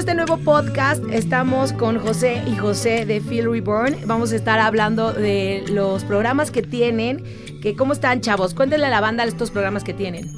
Este 0.00 0.14
nuevo 0.14 0.38
podcast. 0.38 1.04
Estamos 1.12 1.74
con 1.74 1.98
José 1.98 2.42
y 2.46 2.56
José 2.56 3.04
de 3.04 3.20
Feel 3.20 3.50
Reborn. 3.50 3.94
Vamos 4.06 4.32
a 4.32 4.36
estar 4.36 4.58
hablando 4.58 5.12
de 5.12 5.62
los 5.68 6.04
programas 6.04 6.50
que 6.50 6.62
tienen. 6.62 7.22
Que, 7.60 7.76
¿Cómo 7.76 7.92
están, 7.92 8.22
chavos? 8.22 8.54
Cuéntenle 8.54 8.86
a 8.86 8.90
la 8.90 9.02
banda 9.02 9.24
estos 9.24 9.50
programas 9.50 9.84
que 9.84 9.92
tienen. 9.92 10.30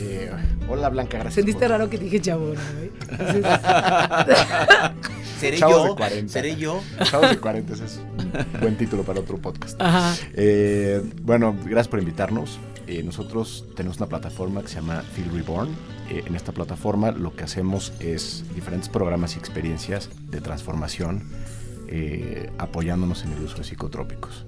Eh, 0.00 0.32
hola 0.68 0.88
Blanca, 0.88 1.18
gracias. 1.18 1.34
Sentiste 1.34 1.60
por- 1.60 1.70
raro 1.70 1.88
que 1.88 1.96
dije 1.96 2.20
chavos, 2.20 2.58
¿no? 2.58 3.14
¿Seré 5.44 5.58
Chavos 5.58 5.82
de 5.82 5.88
yo? 5.88 5.96
40. 5.96 6.32
¿Seré 6.32 6.56
yo? 6.56 6.80
Chavos 7.02 7.28
de 7.28 7.38
40, 7.38 7.74
ese 7.74 7.84
es 7.84 8.00
un 8.18 8.60
buen 8.60 8.78
título 8.78 9.02
para 9.02 9.20
otro 9.20 9.36
podcast. 9.36 9.78
Ajá. 9.80 10.16
Eh, 10.32 11.02
bueno, 11.20 11.54
gracias 11.64 11.88
por 11.88 11.98
invitarnos. 11.98 12.58
Eh, 12.86 13.02
nosotros 13.02 13.66
tenemos 13.76 13.98
una 13.98 14.06
plataforma 14.06 14.62
que 14.62 14.68
se 14.68 14.76
llama 14.76 15.02
Feel 15.02 15.30
Reborn. 15.32 15.68
Eh, 16.08 16.22
en 16.26 16.34
esta 16.34 16.52
plataforma 16.52 17.10
lo 17.10 17.36
que 17.36 17.44
hacemos 17.44 17.92
es 18.00 18.44
diferentes 18.54 18.88
programas 18.88 19.36
y 19.36 19.38
experiencias 19.38 20.08
de 20.30 20.40
transformación 20.40 21.22
apoyándonos 22.58 23.22
en 23.24 23.34
el 23.34 23.42
uso 23.44 23.58
de 23.58 23.64
psicotrópicos. 23.64 24.46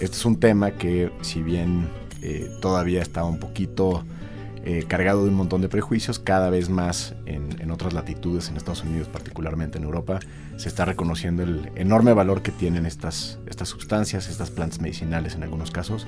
Este 0.00 0.16
es 0.16 0.24
un 0.24 0.40
tema 0.40 0.72
que 0.72 1.12
si 1.20 1.40
bien 1.40 1.88
todavía 2.60 3.00
está 3.00 3.22
un 3.22 3.38
poquito 3.38 4.04
eh, 4.66 4.84
cargado 4.88 5.24
de 5.24 5.28
un 5.28 5.34
montón 5.34 5.60
de 5.60 5.68
prejuicios, 5.68 6.18
cada 6.18 6.48
vez 6.48 6.70
más 6.70 7.14
en, 7.26 7.60
en 7.60 7.70
otras 7.70 7.92
latitudes, 7.92 8.48
en 8.48 8.56
Estados 8.56 8.82
Unidos, 8.82 9.08
particularmente 9.08 9.76
en 9.76 9.84
Europa, 9.84 10.20
se 10.56 10.70
está 10.70 10.86
reconociendo 10.86 11.42
el 11.42 11.70
enorme 11.74 12.14
valor 12.14 12.40
que 12.40 12.50
tienen 12.50 12.86
estas, 12.86 13.38
estas 13.46 13.68
sustancias, 13.68 14.26
estas 14.28 14.50
plantas 14.50 14.80
medicinales 14.80 15.34
en 15.34 15.42
algunos 15.42 15.70
casos, 15.70 16.06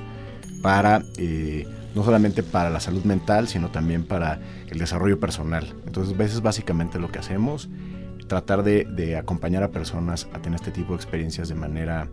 para 0.63 1.03
eh, 1.19 1.69
no 1.95 2.03
solamente 2.03 2.43
para 2.43 2.71
la 2.71 2.81
salud 2.81 3.05
mental, 3.05 3.47
sino 3.47 3.71
también 3.71 4.05
para 4.05 4.41
el 4.71 4.79
desarrollo 4.79 5.21
personal. 5.21 5.75
Entonces, 5.87 6.15
a 6.15 6.17
veces 6.17 6.41
básicamente 6.41 6.99
lo 6.99 7.13
que 7.13 7.19
hacemos, 7.19 7.69
tratar 8.27 8.63
de, 8.63 8.85
de 8.85 9.19
acompañar 9.19 9.65
a 9.65 9.71
personas 9.71 10.29
a 10.33 10.41
tener 10.41 10.59
este 10.59 10.71
tipo 10.71 10.95
de 10.95 10.97
experiencias 10.97 11.51
de 11.51 11.57
manera 11.57 12.09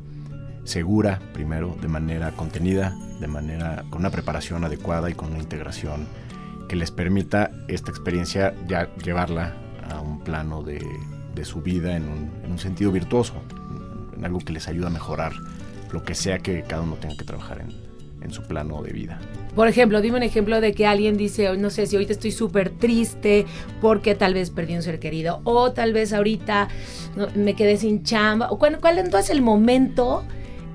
segura, 0.65 1.21
primero, 1.33 1.77
de 1.81 1.87
manera 1.87 2.31
contenida, 2.31 2.93
de 3.21 3.27
manera 3.27 3.85
con 3.89 4.01
una 4.01 4.09
preparación 4.09 4.65
adecuada 4.65 5.09
y 5.09 5.13
con 5.13 5.31
una 5.31 5.39
integración 5.39 6.05
que 6.67 6.75
les 6.75 6.91
permita 6.91 7.51
esta 7.67 7.91
experiencia 7.91 8.53
ya 8.67 8.93
llevarla 8.97 9.53
a 9.89 9.99
un 9.99 10.19
plano 10.23 10.63
de, 10.63 10.81
de 11.35 11.45
su 11.45 11.61
vida 11.61 11.95
en 11.95 12.03
un, 12.03 12.31
en 12.43 12.51
un 12.51 12.59
sentido 12.59 12.91
virtuoso, 12.91 13.33
en 14.15 14.25
algo 14.25 14.39
que 14.39 14.53
les 14.53 14.67
ayuda 14.67 14.87
a 14.87 14.91
mejorar 14.91 15.33
lo 15.91 16.03
que 16.03 16.15
sea 16.15 16.39
que 16.39 16.63
cada 16.63 16.81
uno 16.81 16.95
tenga 16.95 17.15
que 17.15 17.23
trabajar 17.23 17.61
en, 17.61 17.69
en 18.23 18.31
su 18.31 18.41
plano 18.43 18.81
de 18.81 18.91
vida. 18.91 19.19
Por 19.55 19.67
ejemplo, 19.67 20.01
dime 20.01 20.17
un 20.17 20.23
ejemplo 20.23 20.61
de 20.61 20.73
que 20.73 20.87
alguien 20.87 21.17
dice, 21.17 21.55
no 21.57 21.69
sé, 21.69 21.85
si 21.85 21.95
ahorita 21.95 22.13
estoy 22.13 22.31
súper 22.31 22.71
triste 22.71 23.45
porque 23.81 24.15
tal 24.15 24.33
vez 24.33 24.49
perdí 24.49 24.75
un 24.75 24.81
ser 24.81 24.99
querido, 24.99 25.41
o 25.43 25.71
tal 25.73 25.93
vez 25.93 26.13
ahorita 26.13 26.69
me 27.35 27.53
quedé 27.55 27.77
sin 27.77 28.03
chamba, 28.03 28.49
o 28.49 28.57
cuál, 28.57 28.79
cuál 28.79 28.97
entonces 28.97 29.29
el 29.29 29.41
momento 29.41 30.23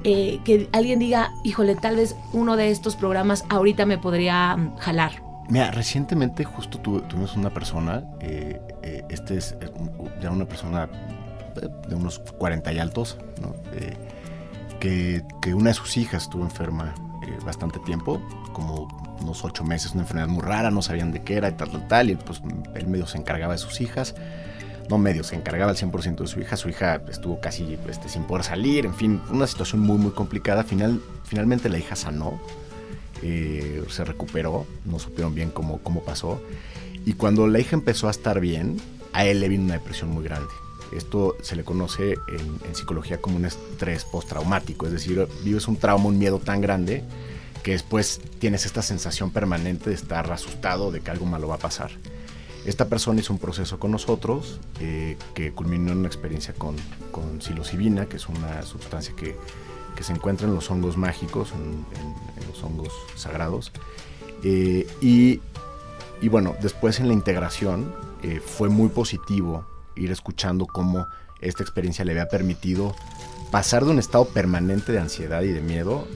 eh, 0.04 0.38
que 0.44 0.68
alguien 0.72 1.00
diga, 1.00 1.32
híjole, 1.42 1.74
tal 1.74 1.96
vez 1.96 2.14
uno 2.32 2.56
de 2.56 2.70
estos 2.70 2.94
programas 2.94 3.44
ahorita 3.48 3.84
me 3.84 3.98
podría 3.98 4.56
mm, 4.56 4.76
jalar. 4.76 5.27
Mira, 5.48 5.70
recientemente 5.70 6.44
justo 6.44 6.78
tu- 6.78 7.00
tuvimos 7.02 7.34
una 7.36 7.50
persona, 7.50 8.04
eh, 8.20 8.60
eh, 8.82 9.02
este 9.08 9.36
es 9.38 9.56
ya 10.20 10.30
una 10.30 10.44
persona 10.46 10.88
eh, 11.62 11.68
de 11.88 11.94
unos 11.94 12.18
40 12.18 12.72
y 12.72 12.78
altos, 12.78 13.16
¿no? 13.40 13.54
Que, 14.78 15.24
una 15.54 15.70
de 15.70 15.74
sus 15.74 15.96
hijas 15.96 16.24
estuvo 16.24 16.44
enferma 16.44 16.94
bastante 17.44 17.78
tiempo, 17.80 18.20
como 18.52 18.86
unos 19.20 19.44
ocho 19.44 19.64
meses, 19.64 19.92
una 19.92 20.02
enfermedad 20.02 20.28
muy 20.28 20.42
rara, 20.42 20.70
no 20.70 20.82
sabían 20.82 21.10
de 21.12 21.22
qué 21.22 21.36
era 21.36 21.48
y 21.48 21.52
tal, 21.52 21.70
tal, 21.70 21.88
tal, 21.88 22.10
y 22.10 22.16
pues 22.16 22.40
él 22.74 22.86
medio 22.86 23.06
se 23.06 23.18
encargaba 23.18 23.54
de 23.54 23.58
sus 23.58 23.80
hijas, 23.80 24.14
no 24.88 24.98
medio, 24.98 25.24
se 25.24 25.34
encargaba 25.36 25.70
al 25.72 25.76
100% 25.76 26.16
de 26.24 26.26
su 26.26 26.40
hija, 26.40 26.56
su 26.56 26.68
hija 26.68 27.00
estuvo 27.08 27.40
casi 27.40 27.78
este, 27.88 28.08
sin 28.08 28.22
poder 28.24 28.44
salir, 28.44 28.86
en 28.86 28.94
fin, 28.94 29.20
una 29.30 29.46
situación 29.46 29.80
muy, 29.80 29.98
muy 29.98 30.12
complicada, 30.12 30.62
Final, 30.64 31.00
finalmente 31.24 31.68
la 31.68 31.78
hija 31.78 31.96
sanó, 31.96 32.38
eh, 33.22 33.82
se 33.88 34.04
recuperó, 34.04 34.66
no 34.84 34.98
supieron 34.98 35.34
bien 35.34 35.50
cómo, 35.50 35.78
cómo 35.82 36.02
pasó. 36.02 36.40
Y 37.04 37.14
cuando 37.14 37.46
la 37.46 37.58
hija 37.58 37.74
empezó 37.74 38.08
a 38.08 38.10
estar 38.10 38.40
bien, 38.40 38.78
a 39.12 39.24
él 39.24 39.40
le 39.40 39.48
vino 39.48 39.64
una 39.64 39.74
depresión 39.74 40.10
muy 40.10 40.24
grande. 40.24 40.50
Esto 40.92 41.36
se 41.42 41.56
le 41.56 41.64
conoce 41.64 42.18
en, 42.28 42.74
psicología 42.74 43.20
como 43.20 43.36
un 43.36 43.44
estrés 43.44 44.04
postraumático, 44.04 44.86
es 44.86 44.92
decir, 44.92 45.26
vives 45.44 45.68
un 45.68 45.76
trauma, 45.76 46.06
un 46.06 46.18
miedo 46.18 46.38
tan 46.38 46.60
grande 46.60 47.04
que 47.62 47.72
después 47.72 48.20
tienes 48.38 48.64
esta 48.64 48.82
sensación 48.82 49.30
permanente 49.30 49.90
de 49.90 49.96
estar 49.96 50.30
asustado 50.32 50.90
de 50.90 51.00
que 51.00 51.10
algo 51.10 51.26
malo 51.26 51.48
va 51.48 51.56
a 51.56 51.58
pasar. 51.58 51.90
Esta 52.64 52.88
persona 52.88 53.20
hizo 53.20 53.32
un 53.32 53.38
proceso 53.38 53.78
con 53.78 53.90
nosotros 53.90 54.60
eh, 54.80 55.16
que 55.34 55.52
culminó 55.52 55.92
en 55.92 55.98
una 55.98 56.08
experiencia 56.08 56.54
con, 56.54 56.76
con 57.10 57.40
psilocibina, 57.40 58.06
que 58.06 58.16
es 58.16 58.28
una 58.28 58.62
sustancia 58.62 59.14
que, 59.14 59.36
que 59.98 60.04
se 60.04 60.12
encuentra 60.12 60.46
en 60.46 60.54
los 60.54 60.70
hongos 60.70 60.96
mágicos, 60.96 61.50
en, 61.52 61.84
en- 62.00 62.42
en 62.42 62.48
los 62.48 62.62
hongos 62.62 62.92
sagrados. 63.16 63.72
Eh, 64.44 64.86
y, 65.00 65.40
y 66.22 66.28
bueno, 66.28 66.54
después 66.62 67.00
en 67.00 67.08
la 67.08 67.14
integración 67.14 67.92
eh, 68.22 68.38
fue 68.40 68.68
muy 68.68 68.90
positivo 68.90 69.66
ir 69.96 70.12
escuchando 70.12 70.66
cómo 70.66 71.08
esta 71.40 71.64
experiencia 71.64 72.04
le 72.04 72.12
había 72.12 72.28
permitido 72.28 72.94
pasar 73.50 73.84
de 73.84 73.90
un 73.90 73.98
estado 73.98 74.26
permanente 74.26 74.92
de 74.92 75.00
ansiedad 75.00 75.42
y 75.42 75.48
de 75.48 75.60
miedo 75.60 76.06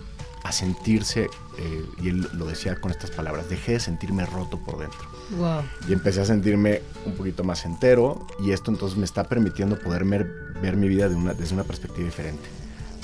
a 0.45 0.53
sentirse, 0.53 1.29
eh, 1.59 1.85
y 2.01 2.09
él 2.11 2.29
lo 2.35 2.47
decía 2.47 2.81
con 2.81 2.93
estas 2.93 3.11
palabras, 3.11 3.49
dejé 3.49 3.73
de 3.73 3.81
sentirme 3.81 4.25
roto 4.27 4.59
por 4.59 4.79
dentro 4.79 5.01
Wow. 5.39 5.63
y 5.89 5.93
empecé 5.93 6.21
a 6.21 6.25
sentirme 6.25 6.83
un 7.07 7.15
poquito 7.15 7.43
más 7.43 7.65
entero 7.65 8.27
y 8.39 8.51
esto 8.53 8.71
entonces 8.71 8.97
me 8.99 9.05
está 9.05 9.25
permitiendo 9.25 9.77
poder 9.79 10.05
ver, 10.05 10.25
ver 10.61 10.77
mi 10.77 10.87
vida 10.89 11.09
de 11.09 11.15
una- 11.17 11.35
desde 11.35 11.55
una 11.55 11.65
perspectiva 11.65 12.05
diferente, 12.05 12.49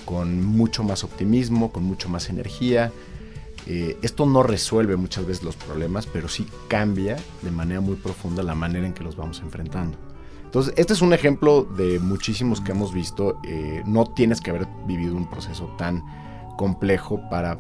con 0.09 0.43
mucho 0.43 0.83
más 0.83 1.05
optimismo, 1.05 1.71
con 1.71 1.85
mucho 1.85 2.09
más 2.09 2.31
energía. 2.31 2.91
Eh, 3.67 3.99
esto 4.01 4.25
no 4.25 4.43
resuelve 4.43 4.97
muchas 4.97 5.27
veces 5.27 5.45
los 5.45 5.55
problemas, 5.55 6.07
pero 6.07 6.29
sí 6.29 6.47
cambia 6.67 7.19
de 7.43 7.51
manera 7.51 7.83
muy 7.83 7.97
profunda 7.97 8.43
la 8.43 8.55
manera 8.55 8.87
en 8.87 8.95
que 8.95 9.05
los 9.05 9.17
vamos 9.17 9.41
enfrentando. 9.41 9.99
Entonces, 10.45 10.73
este 10.79 10.95
es 10.95 11.03
un 11.03 11.13
ejemplo 11.13 11.65
de 11.77 11.99
muchísimos 11.99 12.63
que 12.63 12.73
hemos 12.73 12.95
visto. 12.95 13.39
Eh, 13.47 13.83
no 13.85 14.07
tienes 14.07 14.41
que 14.41 14.49
haber 14.49 14.67
vivido 14.87 15.15
un 15.15 15.29
proceso 15.29 15.67
tan 15.77 16.03
complejo 16.57 17.21
para 17.29 17.59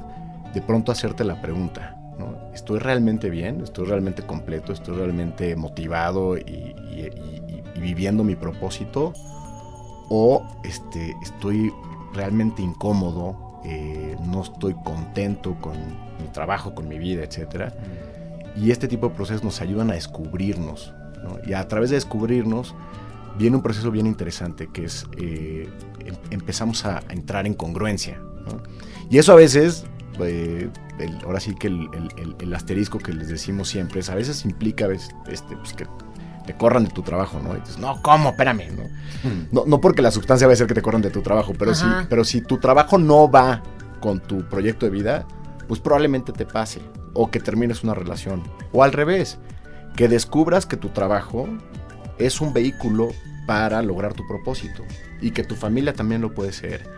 de 0.55 0.62
pronto 0.62 0.91
hacerte 0.91 1.25
la 1.25 1.43
pregunta, 1.43 1.99
¿no? 2.19 2.35
¿Estoy 2.55 2.79
realmente 2.79 3.29
bien? 3.29 3.61
¿Estoy 3.61 3.85
realmente 3.89 4.25
completo? 4.25 4.73
¿Estoy 4.73 4.97
realmente 4.97 5.55
motivado 5.55 6.39
y, 6.39 6.41
y- 6.41 7.11
y- 7.15 7.62
y 7.77 7.81
viviendo 7.83 8.25
mi 8.25 8.37
propósito? 8.37 9.12
¿O 10.09 10.43
este, 10.65 11.15
estoy 11.23 11.71
realmente 12.19 12.61
incómodo? 12.62 13.47
eh, 13.65 14.17
no 14.25 14.43
estoy 14.43 14.75
contento 14.85 15.56
con 15.61 15.73
mi 16.20 16.29
trabajo, 16.32 16.75
con 16.76 16.87
mi 16.88 16.97
vida, 16.99 17.25
etcétera. 17.25 17.75
Y 18.56 18.70
este 18.70 18.87
tipo 18.87 19.09
de 19.09 19.15
procesos 19.17 19.43
nos 19.43 19.61
ayudan 19.61 19.91
a 19.91 19.94
descubrirnos. 19.94 20.94
¿no? 21.25 21.38
Y 21.44 21.55
a 21.55 21.67
través 21.67 21.91
de 21.91 21.97
descubrirnos 21.97 22.75
viene 23.37 23.56
un 23.56 23.62
proceso 23.62 23.91
bien 23.91 24.06
interesante 24.06 24.69
que 24.73 24.85
es 24.85 25.06
eh, 25.19 25.69
em- 26.06 26.15
empezamos 26.31 26.85
a 26.85 27.03
entrar 27.11 27.47
en 27.49 27.55
congruencia. 27.55 28.19
¿no? 28.47 28.62
Y 29.11 29.19
eso 29.19 29.32
a 29.32 29.37
veces, 29.37 29.85
eh, 30.21 30.71
el- 31.00 31.19
ahora 31.25 31.41
sí 31.41 31.55
que 31.56 31.67
el, 31.67 31.88
el- 31.93 32.11
el- 32.23 32.37
el 32.41 32.55
asterisco 32.55 32.99
que 33.00 33.12
les 33.12 33.29
decimos 33.29 33.69
siempre 33.69 34.00
es 34.00 34.09
a 34.09 34.14
veces 34.14 34.44
implica 34.44 34.85
a 34.85 34.88
veces, 34.88 35.11
este, 35.26 35.56
pues, 35.56 35.73
que 35.73 35.85
te 36.49 36.55
corran 36.55 36.85
de 36.85 36.91
tu 36.91 37.03
trabajo, 37.03 37.39
¿no? 37.45 37.55
Y 37.55 37.61
dices, 37.61 37.77
no, 37.77 38.00
¿cómo? 38.00 38.31
Espérame, 38.31 38.75
¿no? 38.75 38.85
No, 39.53 39.65
no 39.67 39.83
porque 39.83 40.00
la 40.00 40.11
sustancia 40.11 40.47
va 40.47 40.55
a 40.55 40.56
ser 40.56 40.67
que 40.67 40.73
te 40.73 40.81
corran 40.81 41.03
de 41.03 41.11
tu 41.11 41.21
trabajo, 41.21 41.53
pero 41.59 41.75
si, 41.75 41.85
pero 42.09 42.25
si 42.25 42.41
tu 42.41 42.56
trabajo 42.56 42.97
no 42.97 43.31
va 43.31 43.62
con 44.00 44.19
tu 44.21 44.49
proyecto 44.49 44.87
de 44.87 44.91
vida, 44.91 45.27
pues 45.67 45.79
probablemente 45.79 46.33
te 46.33 46.47
pase. 46.47 46.81
O 47.12 47.31
que 47.31 47.39
termines 47.39 47.85
una 47.85 47.93
relación. 47.93 48.43
O 48.73 48.83
al 48.83 48.93
revés, 48.93 49.37
que 49.95 50.09
descubras 50.09 50.65
que 50.65 50.79
tu 50.79 50.89
trabajo 50.89 51.47
es 52.17 52.41
un 52.41 52.55
vehículo 52.55 53.11
para 53.47 53.83
lograr 53.83 54.15
tu 54.15 54.27
propósito. 54.27 54.85
Y 55.21 55.33
que 55.33 55.45
tu 55.45 55.55
familia 55.55 55.93
también 55.93 56.23
lo 56.23 56.33
puede 56.33 56.55
ser. 56.55 56.89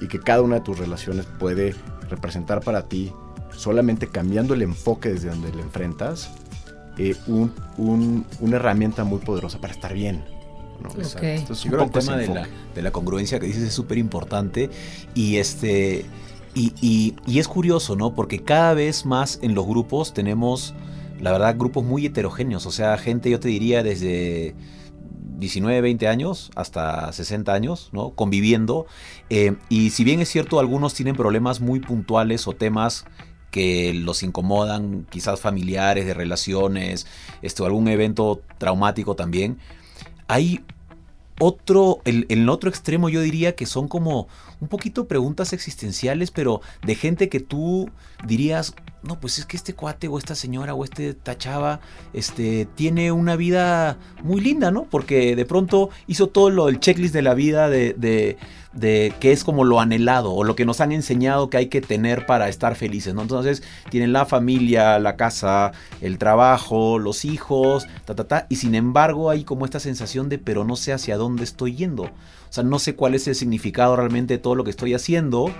Y 0.00 0.06
que 0.06 0.20
cada 0.20 0.42
una 0.42 0.56
de 0.56 0.60
tus 0.60 0.78
relaciones 0.78 1.26
puede 1.26 1.74
representar 2.08 2.60
para 2.60 2.86
ti, 2.86 3.12
solamente 3.50 4.06
cambiando 4.06 4.54
el 4.54 4.62
enfoque 4.62 5.08
desde 5.08 5.30
donde 5.30 5.52
le 5.52 5.62
enfrentas, 5.62 6.30
eh, 6.98 7.14
un- 7.26 7.52
un- 7.76 8.24
una 8.40 8.56
herramienta 8.56 9.04
muy 9.04 9.18
poderosa 9.18 9.58
para 9.60 9.72
estar 9.72 9.94
bien. 9.94 10.24
¿no? 10.82 10.88
Ok. 10.88 11.22
Entonces, 11.22 11.64
Yo 11.64 11.70
un 11.70 11.76
creo 11.76 11.90
que 11.90 11.98
el 11.98 12.04
tema 12.06 12.16
de 12.16 12.26
la, 12.28 12.48
de 12.74 12.82
la 12.82 12.90
congruencia 12.90 13.38
que 13.38 13.46
dices 13.46 13.62
es 13.64 13.74
súper 13.74 13.98
importante 13.98 14.70
y 15.14 15.36
este 15.36 16.06
y, 16.54 16.72
y- 16.80 17.14
y 17.26 17.38
es 17.38 17.46
curioso, 17.46 17.94
¿no? 17.96 18.14
Porque 18.14 18.40
cada 18.42 18.74
vez 18.74 19.06
más 19.06 19.38
en 19.42 19.54
los 19.54 19.66
grupos 19.66 20.12
tenemos, 20.14 20.74
la 21.20 21.30
verdad, 21.32 21.54
grupos 21.56 21.84
muy 21.84 22.06
heterogéneos. 22.06 22.66
O 22.66 22.72
sea, 22.72 22.96
gente, 22.98 23.30
yo 23.30 23.38
te 23.38 23.46
diría, 23.48 23.82
desde 23.84 24.54
19, 25.38 25.80
20 25.80 26.08
años 26.08 26.50
hasta 26.56 27.12
60 27.12 27.52
años, 27.54 27.90
¿no? 27.92 28.10
Conviviendo. 28.10 28.86
Eh, 29.30 29.54
y 29.68 29.90
si 29.90 30.02
bien 30.02 30.20
es 30.20 30.28
cierto, 30.28 30.58
algunos 30.60 30.92
tienen 30.94 31.14
problemas 31.14 31.60
muy 31.60 31.78
puntuales 31.80 32.48
o 32.48 32.52
temas 32.52 33.04
que 33.50 33.92
los 33.94 34.22
incomodan, 34.22 35.06
quizás 35.10 35.40
familiares, 35.40 36.06
de 36.06 36.14
relaciones, 36.14 37.06
esto, 37.42 37.66
algún 37.66 37.88
evento 37.88 38.40
traumático 38.58 39.16
también. 39.16 39.58
Hay 40.28 40.64
otro, 41.38 42.00
el, 42.04 42.26
el 42.28 42.48
otro 42.48 42.70
extremo 42.70 43.08
yo 43.08 43.20
diría 43.20 43.56
que 43.56 43.66
son 43.66 43.88
como 43.88 44.28
un 44.60 44.68
poquito 44.68 45.08
preguntas 45.08 45.52
existenciales, 45.52 46.30
pero 46.30 46.60
de 46.82 46.94
gente 46.94 47.28
que 47.28 47.40
tú 47.40 47.90
dirías, 48.26 48.74
no, 49.02 49.18
pues 49.18 49.38
es 49.38 49.46
que 49.46 49.56
este 49.56 49.74
cuate 49.74 50.08
o 50.08 50.18
esta 50.18 50.34
señora 50.34 50.74
o 50.74 50.84
este 50.84 51.14
tachaba, 51.14 51.80
este, 52.12 52.66
tiene 52.74 53.12
una 53.12 53.36
vida 53.36 53.98
muy 54.22 54.40
linda, 54.40 54.70
¿no? 54.70 54.84
Porque 54.84 55.34
de 55.34 55.44
pronto 55.46 55.88
hizo 56.06 56.28
todo 56.28 56.50
lo, 56.50 56.68
el 56.68 56.80
checklist 56.80 57.14
de 57.14 57.22
la 57.22 57.32
vida 57.32 57.70
de, 57.70 57.94
de, 57.94 58.36
de 58.74 59.14
que 59.18 59.32
es 59.32 59.42
como 59.42 59.64
lo 59.64 59.80
anhelado 59.80 60.32
o 60.32 60.44
lo 60.44 60.54
que 60.54 60.66
nos 60.66 60.82
han 60.82 60.92
enseñado 60.92 61.48
que 61.48 61.56
hay 61.56 61.66
que 61.68 61.80
tener 61.80 62.26
para 62.26 62.48
estar 62.48 62.76
felices, 62.76 63.14
¿no? 63.14 63.22
Entonces 63.22 63.62
tienen 63.88 64.12
la 64.12 64.26
familia, 64.26 64.98
la 64.98 65.16
casa, 65.16 65.72
el 66.02 66.18
trabajo, 66.18 66.98
los 66.98 67.24
hijos, 67.24 67.86
ta, 68.04 68.14
ta, 68.14 68.28
ta, 68.28 68.46
y 68.50 68.56
sin 68.56 68.74
embargo 68.74 69.30
hay 69.30 69.44
como 69.44 69.64
esta 69.64 69.80
sensación 69.80 70.28
de, 70.28 70.38
pero 70.38 70.64
no 70.64 70.76
sé 70.76 70.92
hacia 70.92 71.16
dónde 71.16 71.44
estoy 71.44 71.74
yendo. 71.74 72.10
O 72.50 72.52
sea, 72.52 72.64
no 72.64 72.78
sé 72.80 72.96
cuál 72.96 73.14
es 73.14 73.26
el 73.28 73.34
significado 73.36 73.94
realmente 73.96 74.34
de 74.34 74.38
todo 74.38 74.54
lo 74.56 74.64
que 74.64 74.70
estoy 74.70 74.92
haciendo. 74.92 75.54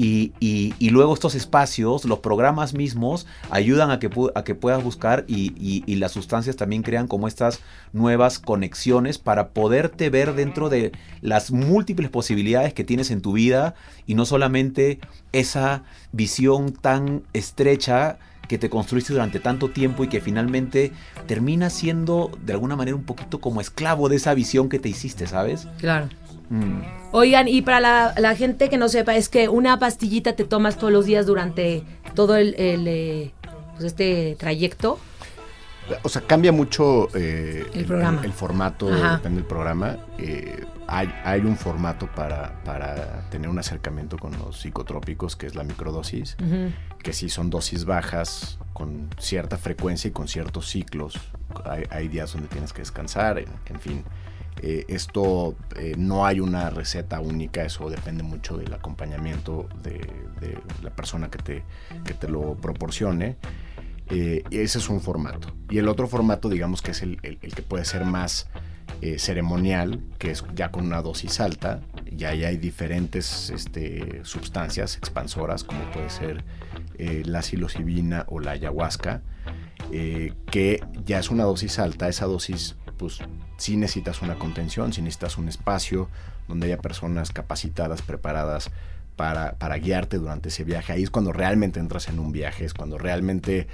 Y, 0.00 0.32
y- 0.38 0.90
luego 0.90 1.12
estos 1.12 1.34
espacios, 1.34 2.04
los 2.04 2.20
programas 2.20 2.72
mismos, 2.72 3.26
ayudan 3.50 3.90
a 3.90 3.98
que, 3.98 4.08
a 4.36 4.44
que 4.44 4.54
puedas 4.54 4.80
buscar 4.84 5.24
y- 5.26 5.82
y 5.84 5.96
las 5.96 6.12
sustancias 6.12 6.54
también 6.54 6.84
crean 6.84 7.08
como 7.08 7.26
estas 7.26 7.58
nuevas 7.92 8.38
conexiones 8.38 9.18
para 9.18 9.48
poderte 9.48 10.08
ver 10.08 10.34
dentro 10.34 10.68
de 10.68 10.92
las 11.20 11.50
múltiples 11.50 12.10
posibilidades 12.10 12.74
que 12.74 12.84
tienes 12.84 13.10
en 13.10 13.22
tu 13.22 13.32
vida 13.32 13.74
y 14.06 14.14
no 14.14 14.24
solamente 14.24 15.00
esa 15.32 15.82
visión 16.12 16.72
tan 16.72 17.22
estrecha 17.32 18.18
que 18.46 18.56
te 18.56 18.70
construiste 18.70 19.12
durante 19.12 19.40
tanto 19.40 19.68
tiempo 19.70 20.04
y 20.04 20.08
que 20.08 20.20
finalmente 20.20 20.92
termina 21.26 21.70
siendo 21.70 22.30
de 22.46 22.52
alguna 22.52 22.76
manera 22.76 22.96
un 22.96 23.04
poquito 23.04 23.40
como 23.40 23.60
esclavo 23.60 24.08
de 24.08 24.16
esa 24.16 24.32
visión 24.32 24.68
que 24.68 24.78
te 24.78 24.88
hiciste, 24.88 25.26
¿sabes? 25.26 25.66
Claro. 25.78 26.08
Mm. 26.50 26.80
Oigan, 27.12 27.48
y 27.48 27.62
para 27.62 27.80
la, 27.80 28.14
la 28.18 28.34
gente 28.36 28.68
que 28.68 28.76
no 28.78 28.88
sepa, 28.88 29.16
es 29.16 29.28
que 29.28 29.48
una 29.48 29.78
pastillita 29.78 30.34
te 30.34 30.44
tomas 30.44 30.76
todos 30.76 30.92
los 30.92 31.06
días 31.06 31.26
durante 31.26 31.82
todo 32.14 32.36
el, 32.36 32.54
el, 32.58 32.86
eh, 32.86 33.32
pues 33.72 33.84
este 33.84 34.36
trayecto. 34.38 34.98
O 36.02 36.08
sea, 36.10 36.20
cambia 36.22 36.52
mucho 36.52 37.08
eh, 37.14 37.66
El 37.72 37.86
programa. 37.86 38.20
el 38.22 38.32
formato, 38.34 38.92
Ajá. 38.92 39.16
depende 39.16 39.36
del 39.40 39.46
programa. 39.46 39.96
Eh, 40.18 40.66
hay, 40.86 41.08
hay 41.24 41.40
un 41.40 41.56
formato 41.56 42.08
para, 42.14 42.62
para 42.64 43.28
tener 43.30 43.48
un 43.48 43.58
acercamiento 43.58 44.18
con 44.18 44.36
los 44.38 44.60
psicotrópicos, 44.60 45.34
que 45.34 45.46
es 45.46 45.54
la 45.54 45.64
microdosis, 45.64 46.36
que 47.02 47.12
sí 47.14 47.30
son 47.30 47.48
dosis 47.48 47.86
bajas, 47.86 48.58
con 48.74 49.08
cierta 49.18 49.56
frecuencia 49.56 50.08
y 50.08 50.10
con 50.10 50.28
ciertos 50.28 50.68
ciclos. 50.68 51.14
Hay, 51.64 51.84
hay 51.90 52.08
días 52.08 52.32
donde 52.32 52.48
tienes 52.48 52.72
que 52.74 52.82
descansar, 52.82 53.38
en, 53.38 53.48
en 53.66 53.80
fin. 53.80 54.04
Eh, 54.62 54.84
esto 54.88 55.54
eh, 55.76 55.94
no 55.96 56.26
hay 56.26 56.40
una 56.40 56.70
receta 56.70 57.20
única, 57.20 57.62
eso 57.64 57.88
depende 57.90 58.22
mucho 58.22 58.56
del 58.56 58.72
acompañamiento 58.74 59.68
de, 59.82 60.00
la 60.82 60.90
persona 60.90 61.30
que 61.30 61.38
te, 61.38 61.64
que 62.04 62.14
te 62.14 62.28
lo 62.28 62.54
proporcione. 62.56 63.36
Eh, 64.10 64.42
ese 64.50 64.78
es 64.78 64.88
un 64.88 65.00
formato. 65.00 65.52
Y 65.70 65.78
el 65.78 65.88
otro 65.88 66.08
formato, 66.08 66.48
digamos 66.48 66.82
que 66.82 66.92
es 66.92 67.02
el, 67.02 67.18
el- 67.22 67.38
que 67.38 67.62
puede 67.62 67.84
ser 67.84 68.04
más 68.04 68.48
ceremonial, 69.18 70.02
que 70.18 70.30
es 70.32 70.44
ya 70.56 70.70
con 70.72 70.86
una 70.86 71.02
dosis 71.02 71.40
alta. 71.40 71.80
Y 72.10 72.24
ahí 72.24 72.44
hay 72.44 72.56
diferentes 72.56 73.50
este, 73.50 74.24
sustancias 74.24 74.96
expansoras, 74.96 75.62
como 75.62 75.80
puede 75.92 76.10
ser 76.10 76.42
la 76.98 77.42
psilocibina 77.42 78.24
o 78.28 78.40
la 78.40 78.52
ayahuasca, 78.52 79.22
que 79.90 80.82
ya 81.04 81.18
es 81.20 81.30
una 81.30 81.44
dosis 81.44 81.78
alta. 81.78 82.08
Esa 82.08 82.24
dosis, 82.26 82.76
pues 82.98 83.18
sí 83.56 83.76
necesitas 83.76 84.20
una 84.22 84.34
contención, 84.38 84.92
sí 84.92 85.00
necesitas 85.00 85.38
un 85.38 85.48
espacio 85.48 86.08
donde 86.48 86.66
haya 86.66 86.78
personas 86.78 87.30
capacitadas, 87.30 88.02
preparadas 88.02 88.70
para, 89.16 89.54
para 89.54 89.78
guiarte 89.78 90.18
durante 90.18 90.48
ese 90.50 90.64
viaje. 90.64 90.92
Ahí 90.92 91.02
es 91.02 91.10
cuando 91.10 91.32
realmente 91.32 91.80
entras 91.80 92.08
en 92.08 92.18
un 92.18 92.32
viaje, 92.32 92.64
es 92.64 92.74
cuando 92.74 92.98
realmente 92.98 93.66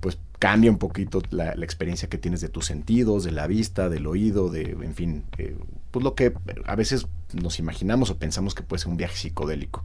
pues 0.00 0.18
cambia 0.38 0.70
un 0.70 0.78
poquito 0.78 1.22
la, 1.30 1.54
la 1.54 1.64
experiencia 1.64 2.08
que 2.08 2.18
tienes 2.18 2.40
de 2.40 2.48
tus 2.48 2.66
sentidos, 2.66 3.24
de 3.24 3.32
la 3.32 3.46
vista, 3.46 3.88
del 3.88 4.06
oído, 4.06 4.50
de, 4.50 4.62
en 4.82 4.94
fin, 4.94 5.24
eh, 5.38 5.56
pues 5.90 6.04
lo 6.04 6.14
que 6.14 6.34
a 6.66 6.76
veces 6.76 7.06
nos 7.32 7.58
imaginamos 7.58 8.10
o 8.10 8.18
pensamos 8.18 8.54
que 8.54 8.62
puede 8.62 8.80
ser 8.82 8.90
un 8.90 8.96
viaje 8.96 9.16
psicodélico. 9.16 9.84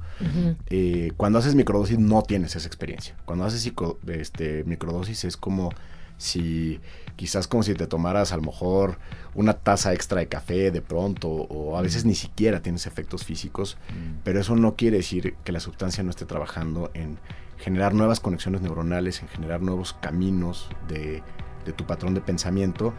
Eh, 0.68 1.12
cuando 1.18 1.40
haces 1.40 1.56
microdosis 1.56 1.98
no 1.98 2.22
tienes 2.24 2.56
esa 2.56 2.68
experiencia. 2.68 3.16
Cuando 3.26 3.46
haces 3.46 3.62
psico- 3.66 3.98
este, 4.08 4.64
microdosis 4.66 5.24
es 5.24 5.38
como 5.38 5.72
si 6.20 6.80
quizás 7.16 7.48
como 7.48 7.64
si 7.64 7.74
te 7.74 7.88
tomaras 7.88 8.32
a 8.32 8.36
lo 8.36 8.44
mejor 8.44 9.00
una 9.34 9.54
taza 9.54 9.94
extra 9.94 10.20
de 10.20 10.28
café 10.28 10.70
de 10.70 10.82
pronto 10.82 11.30
o 11.30 11.78
a 11.78 11.82
veces 11.82 12.06
ni 12.06 12.14
siquiera 12.14 12.62
tienes 12.62 12.86
efectos 12.86 13.24
físicos, 13.24 13.78
pero 14.24 14.40
eso 14.40 14.56
no 14.56 14.76
quiere 14.76 14.98
decir 14.98 15.36
que 15.44 15.52
la 15.52 15.60
sustancia 15.60 16.04
no 16.04 16.12
esté 16.12 16.26
trabajando 16.26 16.92
en 16.94 17.18
generar 17.58 17.94
nuevas 17.94 18.20
conexiones 18.20 18.62
neuronales, 18.62 19.22
en 19.22 19.30
generar 19.30 19.62
nuevos 19.62 19.94
caminos 19.94 20.70
de, 20.88 21.24
de 21.66 21.74
tu 21.74 21.86
patrón 21.86 22.14
de 22.14 22.22
pensamiento, 22.22 22.94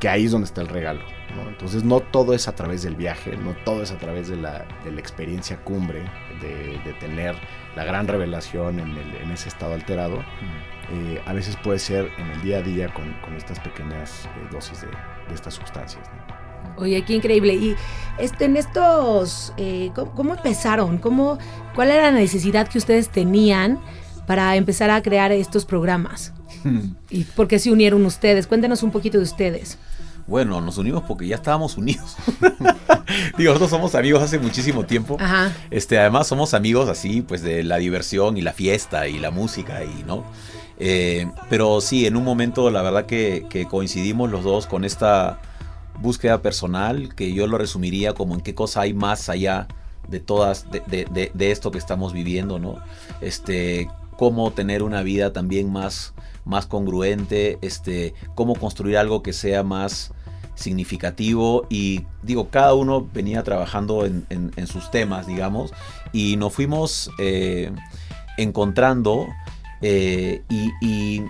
que 0.00 0.08
ahí 0.08 0.26
es 0.26 0.30
donde 0.30 0.46
está 0.46 0.60
el 0.60 0.68
regalo. 0.68 1.00
¿no? 1.34 1.48
Entonces 1.48 1.84
no 1.84 2.00
todo 2.00 2.34
es 2.34 2.48
a 2.48 2.54
través 2.54 2.82
del 2.82 2.96
viaje, 2.96 3.36
no 3.36 3.54
todo 3.64 3.82
es 3.82 3.90
a 3.90 3.98
través 3.98 4.28
de 4.28 4.36
la, 4.36 4.66
de 4.84 4.92
la 4.92 5.00
experiencia 5.00 5.62
cumbre, 5.64 6.04
de, 6.40 6.78
de 6.84 6.92
tener 7.00 7.34
la 7.78 7.84
gran 7.84 8.08
revelación 8.08 8.80
en, 8.80 8.88
el- 8.88 9.14
en 9.22 9.30
ese 9.30 9.48
estado 9.48 9.72
alterado. 9.74 10.24
Eh, 10.92 11.20
a 11.26 11.32
veces 11.32 11.56
puede 11.62 11.78
ser 11.78 12.10
en 12.18 12.26
el 12.30 12.42
día 12.42 12.58
a 12.58 12.62
día 12.62 12.92
con, 12.92 13.12
con 13.22 13.36
estas 13.36 13.60
pequeñas 13.60 14.24
eh, 14.24 14.48
dosis 14.50 14.80
de, 14.80 14.88
de 14.88 15.34
estas 15.34 15.54
sustancias. 15.54 16.02
¿no? 16.08 16.82
Oye, 16.82 17.02
qué 17.04 17.14
increíble. 17.14 17.54
Y 17.54 17.76
este, 18.18 18.46
en 18.46 18.56
estos, 18.56 19.52
eh, 19.58 19.90
¿cómo, 19.94 20.12
cómo 20.12 20.34
empezaron? 20.34 20.98
¿Cómo, 20.98 21.38
¿Cuál 21.76 21.90
era 21.92 22.10
la 22.10 22.18
necesidad 22.18 22.66
que 22.66 22.78
ustedes 22.78 23.10
tenían 23.10 23.78
para 24.26 24.56
empezar 24.56 24.90
a 24.90 25.00
crear 25.02 25.30
estos 25.30 25.64
programas? 25.64 26.32
¿Y 27.10 27.22
por 27.24 27.46
qué 27.46 27.58
se 27.60 27.70
unieron 27.70 28.04
ustedes? 28.04 28.46
Cuéntenos 28.48 28.82
un 28.82 28.90
poquito 28.90 29.18
de 29.18 29.24
ustedes. 29.24 29.78
Bueno, 30.28 30.60
nos 30.60 30.76
unimos 30.78 31.02
porque 31.08 31.26
ya 31.26 31.36
estábamos 31.36 31.76
unidos. 31.78 32.16
Digo, 33.38 33.52
nosotros 33.52 33.70
somos 33.70 33.94
amigos 33.94 34.22
hace 34.22 34.38
muchísimo 34.38 34.84
tiempo. 34.84 35.16
Ajá. 35.18 35.50
Este, 35.70 35.98
además 35.98 36.26
somos 36.26 36.52
amigos 36.54 36.88
así, 36.88 37.22
pues 37.22 37.42
de 37.42 37.64
la 37.64 37.78
diversión 37.78 38.36
y 38.36 38.42
la 38.42 38.52
fiesta 38.52 39.08
y 39.08 39.18
la 39.18 39.30
música 39.30 39.82
y, 39.84 40.04
¿no? 40.06 40.24
Eh, 40.78 41.26
pero 41.48 41.80
sí, 41.80 42.06
en 42.06 42.16
un 42.16 42.24
momento 42.24 42.70
la 42.70 42.82
verdad 42.82 43.06
que, 43.06 43.46
que 43.48 43.66
coincidimos 43.66 44.30
los 44.30 44.44
dos 44.44 44.66
con 44.66 44.84
esta 44.84 45.40
búsqueda 45.98 46.42
personal, 46.42 47.14
que 47.16 47.32
yo 47.32 47.46
lo 47.46 47.56
resumiría 47.58 48.12
como 48.12 48.34
en 48.34 48.40
qué 48.42 48.54
cosa 48.54 48.82
hay 48.82 48.92
más 48.94 49.28
allá 49.30 49.66
de 50.08 50.20
todas, 50.20 50.70
de, 50.70 50.82
de- 50.86 51.06
de- 51.10 51.30
de 51.34 51.50
esto 51.50 51.70
que 51.70 51.78
estamos 51.78 52.12
viviendo, 52.12 52.58
¿no? 52.58 52.76
Este, 53.20 53.88
cómo 54.18 54.50
tener 54.50 54.82
una 54.82 55.02
vida 55.02 55.32
también 55.32 55.72
más, 55.72 56.12
más 56.44 56.66
congruente, 56.66 57.56
este, 57.62 58.14
cómo 58.34 58.56
construir 58.56 58.98
algo 58.98 59.22
que 59.22 59.32
sea 59.32 59.62
más 59.62 60.12
significativo. 60.56 61.66
Y 61.70 62.02
digo, 62.24 62.48
cada 62.50 62.74
uno 62.74 63.08
venía 63.14 63.44
trabajando 63.44 64.04
en, 64.04 64.66
sus 64.66 64.90
temas, 64.90 65.28
digamos, 65.28 65.72
y 66.12 66.36
nos 66.36 66.52
fuimos 66.52 67.12
eh, 67.20 67.70
encontrando 68.36 69.26
eh, 69.82 70.42
y 70.50 71.22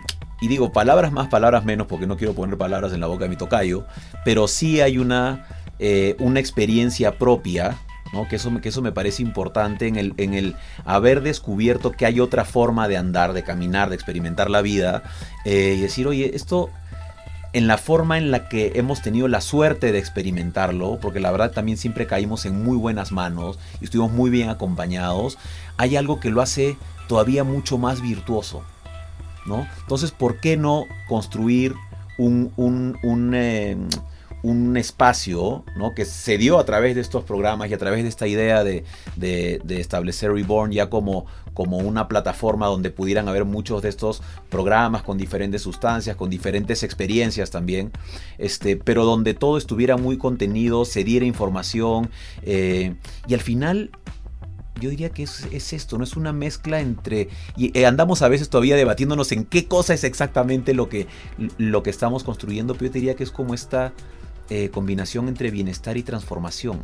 digo 0.47 0.73
palabras 0.73 1.13
más, 1.13 1.29
palabras 1.29 1.65
menos, 1.65 1.87
porque 1.87 2.07
no 2.07 2.17
quiero 2.17 2.33
poner 2.33 2.57
palabras 2.57 2.93
en 2.95 3.01
la 3.01 3.07
boca 3.07 3.25
de 3.25 3.31
mi 3.31 3.37
tocayo, 3.37 3.85
pero 4.25 4.49
sí 4.49 4.81
hay 4.81 4.97
una, 4.97 5.47
eh, 5.79 6.17
una 6.21 6.41
experiencia 6.41 7.19
propia 7.19 7.77
¿no? 8.13 8.29
Que, 8.29 8.37
eso, 8.37 8.51
que 8.61 8.69
eso 8.69 8.83
me 8.83 8.93
parece 8.93 9.23
importante 9.23 9.87
en 9.87 9.97
el, 9.97 10.15
en 10.17 10.35
el 10.35 10.57
haber 10.85 11.23
descubierto 11.23 11.93
que 11.93 12.07
hay 12.07 12.21
otra 12.21 12.45
forma 12.45 12.89
de 12.89 12.97
andar, 12.97 13.33
de 13.33 13.43
caminar, 13.43 13.89
de 13.89 13.95
experimentar 13.95 14.51
la 14.51 14.63
vida 14.63 15.03
eh, 15.45 15.75
y 15.77 15.81
decir, 15.81 16.07
oye, 16.07 16.31
esto 16.35 16.71
en 17.53 17.67
la 17.67 17.79
forma 17.79 18.19
en 18.19 18.31
la 18.31 18.49
que 18.49 18.73
hemos 18.75 19.01
tenido 19.03 19.27
la 19.27 19.41
suerte 19.41 19.91
de 19.93 19.99
experimentarlo, 19.99 20.99
porque 21.01 21.21
la 21.21 21.31
verdad 21.31 21.53
también 21.53 21.79
siempre 21.79 22.07
caímos 22.07 22.45
en 22.45 22.63
muy 22.63 22.77
buenas 22.77 23.11
manos 23.11 23.59
y 23.81 23.85
estuvimos 23.85 24.13
muy 24.13 24.31
bien 24.31 24.51
acompañados, 24.51 25.39
hay 25.77 25.97
algo 25.97 26.21
que 26.21 26.31
lo 26.31 26.43
hace 26.43 26.77
todavía 27.09 27.45
mucho 27.45 27.79
más 27.79 28.03
virtuoso. 28.03 28.63
¿no? 29.47 29.67
Entonces, 29.81 30.11
¿por 30.11 30.41
qué 30.41 30.57
no 30.57 30.85
construir 31.09 31.75
un, 32.19 32.53
un, 32.57 33.33
eh, 33.35 33.77
un, 34.43 34.77
espacio 34.77 35.65
¿no? 35.77 35.95
que 35.95 36.05
se 36.05 36.39
dio 36.39 36.59
a 36.59 36.65
través 36.65 36.95
de 36.95 37.01
estos 37.01 37.25
programas 37.25 37.71
y 37.71 37.75
a 37.75 37.79
través 37.79 38.03
de 38.03 38.09
esta 38.09 38.27
idea 38.27 38.65
de, 38.65 38.85
de, 39.17 39.81
establecer 39.81 40.33
Reborn 40.33 40.73
ya 40.73 40.91
como, 40.91 41.27
como 41.55 41.79
una 41.79 42.09
plataforma 42.09 42.67
donde 42.67 42.91
pudieran 42.91 43.29
haber 43.29 43.45
muchos 43.45 43.83
de 43.83 43.89
estos 43.89 44.23
programas 44.49 45.03
con 45.03 45.19
diferentes 45.19 45.63
sustancias, 45.63 46.17
con 46.17 46.31
diferentes 46.31 46.83
experiencias 46.83 47.51
también, 47.51 47.91
este, 48.39 48.77
pero 48.77 49.05
donde 49.05 49.35
todo 49.35 49.59
estuviera 49.59 49.97
muy 49.97 50.19
contenido, 50.19 50.85
se 50.85 51.05
diera 51.05 51.27
información 51.27 52.11
eh, 52.43 52.95
y 53.27 53.35
al 53.35 53.41
final 53.41 53.91
yo 54.81 54.91
diría 54.91 55.11
que 55.11 55.25
es, 55.25 55.73
esto, 55.73 55.99
no 55.99 56.05
es 56.05 56.17
una 56.17 56.33
mezcla 56.33 56.81
entre... 56.81 57.29
Y 57.57 57.77
eh, 57.79 57.87
andamos 57.87 58.23
a 58.23 58.29
veces 58.29 58.49
todavía 58.49 58.77
debatiéndonos 58.77 59.33
en 59.33 59.45
qué 59.45 59.67
cosa 59.67 59.95
es 59.95 60.05
exactamente 60.05 60.75
lo 60.75 60.89
que, 60.89 61.07
lo 61.59 61.83
que 61.83 61.91
estamos 61.91 62.25
construyendo, 62.25 62.75
pero 62.75 62.87
yo 62.87 62.93
diría 62.93 63.17
que 63.17 63.25
es 63.25 63.31
como 63.31 63.55
esta 63.55 63.93
eh, 64.51 64.71
combinación 64.71 65.29
entre 65.29 65.51
bienestar 65.51 65.97
y 65.97 66.03
transformación, 66.03 66.83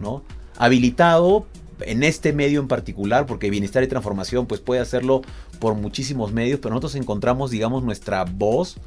¿no? 0.00 0.22
Habilitado 0.56 1.46
en 1.80 2.02
este 2.02 2.32
medio 2.32 2.60
en 2.60 2.68
particular, 2.68 3.26
porque 3.26 3.50
bienestar 3.50 3.82
y 3.82 3.86
transformación 3.86 4.46
pues 4.46 4.60
puede 4.60 4.80
hacerlo 4.80 5.22
por 5.60 5.74
muchísimos 5.74 6.32
medios, 6.32 6.58
pero 6.60 6.70
nosotros 6.70 6.94
encontramos, 6.94 7.50
digamos, 7.50 7.82
nuestra 7.82 8.24
voz, 8.24 8.78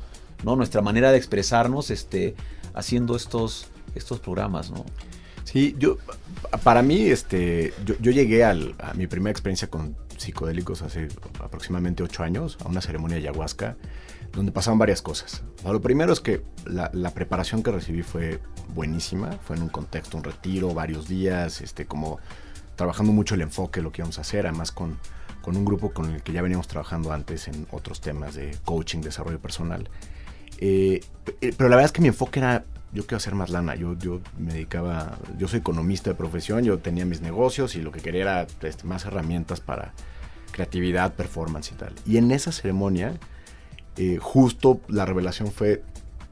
¿no? 0.44 0.56
Nuestra 0.56 0.82
manera 0.82 1.12
de 1.12 1.18
expresarnos, 1.18 1.92
este, 1.92 2.36
haciendo 2.74 3.16
estos, 3.16 3.68
estos 3.96 4.20
programas, 4.20 4.72
¿no? 4.72 4.86
Sí, 5.44 5.76
yo, 5.80 5.98
para 6.64 6.82
mí, 6.82 7.02
este, 7.02 7.74
yo, 7.86 8.12
llegué 8.12 8.44
a 8.44 8.54
mi 8.96 9.08
primera 9.08 9.32
experiencia 9.32 9.68
con 9.68 9.96
psicodélicos 10.18 10.82
hace 10.82 11.08
aproximadamente 11.40 12.04
ocho 12.04 12.24
años, 12.24 12.58
a 12.64 12.68
una 12.68 12.82
ceremonia 12.82 13.18
de 13.18 13.24
ayahuasca, 13.24 13.78
donde 14.34 14.52
pasaban 14.52 14.80
varias 14.80 15.02
cosas. 15.02 15.44
lo 15.64 15.82
primero 15.82 16.14
es 16.14 16.20
que 16.20 16.44
la, 16.66 16.92
preparación 17.12 17.64
que 17.64 17.72
recibí 17.72 18.04
fue 18.04 18.40
buenísima, 18.74 19.32
fue 19.44 19.56
en 19.56 19.64
un 19.64 19.70
contexto, 19.70 20.18
un 20.18 20.24
retiro, 20.24 20.74
varios 20.74 21.08
días, 21.08 21.62
este, 21.62 21.86
como 21.86 22.20
trabajando 22.76 23.12
mucho 23.12 23.36
el 23.36 23.42
enfoque, 23.42 23.82
lo 23.82 23.92
que 23.92 24.02
íbamos 24.02 24.18
a 24.18 24.22
hacer, 24.22 24.48
además 24.48 24.72
con, 24.72 24.98
con 25.42 25.58
un 25.58 25.66
grupo 25.66 25.92
con 25.92 26.14
el 26.14 26.24
que 26.24 26.32
ya 26.32 26.42
veníamos 26.42 26.68
trabajando 26.68 27.12
antes 27.12 27.48
en 27.48 27.68
otros 27.72 28.02
temas 28.02 28.36
de 28.36 28.56
coaching, 28.64 29.02
desarrollo 29.02 29.40
personal. 29.40 29.90
Eh, 30.60 31.02
eh, 31.42 31.54
pero 31.58 31.70
la 31.70 31.76
verdad 31.76 31.86
es 31.86 31.92
que 31.92 32.02
mi 32.02 32.10
enfoque 32.10 32.40
era 32.40 32.66
yo 32.92 33.04
quiero 33.04 33.18
hacer 33.18 33.36
más 33.36 33.50
lana. 33.50 33.76
Yo, 33.76 33.98
yo 33.98 34.22
me 34.38 34.54
dedicaba, 34.54 35.18
yo 35.38 35.48
soy 35.48 35.60
economista 35.60 36.10
de 36.10 36.16
profesión, 36.16 36.64
yo 36.64 36.80
tenía 36.80 37.06
mis 37.06 37.22
negocios 37.22 37.76
y 37.76 37.82
lo 37.82 37.92
que 37.92 38.02
quería 38.02 38.22
era 38.22 38.48
este, 38.62 38.86
más 38.86 39.06
herramientas 39.06 39.60
para 39.60 39.94
creatividad, 40.52 41.14
performance 41.14 41.72
y 41.72 41.76
tal. 41.76 41.94
Y 42.06 42.18
en 42.18 42.32
esa 42.32 42.52
ceremonia, 42.52 43.14
eh, 44.02 44.18
justo 44.18 44.80
la 44.88 45.06
revelación 45.06 45.52
fue, 45.52 45.84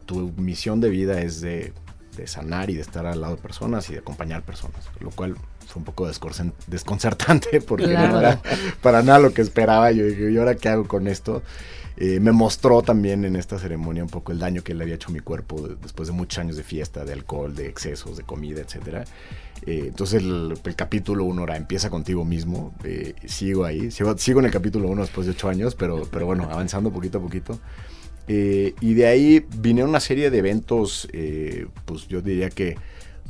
tu 0.06 0.32
misión 0.38 0.80
de 0.80 0.90
vida 0.90 1.22
es 1.22 1.42
de, 1.42 1.74
sanar 2.26 2.70
y 2.70 2.76
de 2.76 2.82
estar 2.82 3.06
al 3.06 3.20
lado 3.20 3.36
de 3.36 3.42
personas 3.42 3.90
y 3.90 3.94
de 3.94 4.00
acompañar 4.00 4.42
personas, 4.42 4.90
lo 5.02 5.12
cual 5.12 5.36
fue 5.68 5.82
un 5.82 5.84
poco 5.84 6.08
desconcertante 6.08 7.62
porque 7.68 7.88
no 7.90 8.20
era 8.20 8.42
para 8.82 9.04
nada 9.04 9.20
lo 9.20 9.34
que 9.34 9.42
esperaba. 9.42 9.92
Yo 9.92 10.06
dije, 10.06 10.32
¿y 10.32 10.38
ahora 10.38 10.56
qué 10.56 10.70
hago 10.70 10.88
con 10.88 11.08
esto? 11.08 11.44
Eh, 12.00 12.20
me 12.20 12.32
mostró 12.32 12.84
también 12.84 13.26
en 13.26 13.36
esta 13.36 13.58
ceremonia 13.58 14.04
un 14.04 14.10
poco 14.10 14.32
el 14.32 14.38
daño 14.38 14.64
que 14.64 14.76
le 14.76 14.84
había 14.84 14.96
hecho 14.96 15.10
a 15.10 15.14
mi 15.14 15.20
cuerpo 15.20 15.68
después 15.82 16.08
de 16.08 16.14
muchos 16.14 16.38
años 16.38 16.56
de 16.56 16.62
fiesta, 16.64 17.04
de 17.04 17.14
alcohol, 17.14 17.56
de 17.56 17.68
excesos, 17.68 18.18
de 18.18 18.24
comida, 18.24 18.62
etc. 18.62 19.08
Eh, 19.66 19.86
entonces 19.88 20.22
el, 20.22 20.60
capítulo 20.76 21.24
1 21.24 21.42
ahora 21.42 21.58
empieza 21.58 21.90
contigo 21.90 22.24
mismo. 22.24 22.76
Eh, 22.84 23.16
sigo 23.26 23.66
ahí, 23.66 23.90
sigo, 23.90 24.40
en 24.40 24.46
el 24.46 24.52
capítulo 24.52 24.90
1 24.90 25.02
después 25.02 25.26
de 25.26 25.34
8 25.34 25.50
años, 25.50 25.74
pero, 25.74 26.08
pero 26.12 26.28
bueno, 26.28 26.44
avanzando 26.44 26.92
poquito 26.92 27.18
a 27.18 27.22
poquito. 27.22 27.60
y 28.28 28.94
de 28.94 29.08
ahí 29.08 29.46
vinieron 29.58 29.90
una 29.90 30.00
serie 30.00 30.30
de 30.30 30.38
eventos, 30.38 31.08
pues 31.86 32.08
yo 32.08 32.22
diría 32.22 32.50
que 32.52 32.76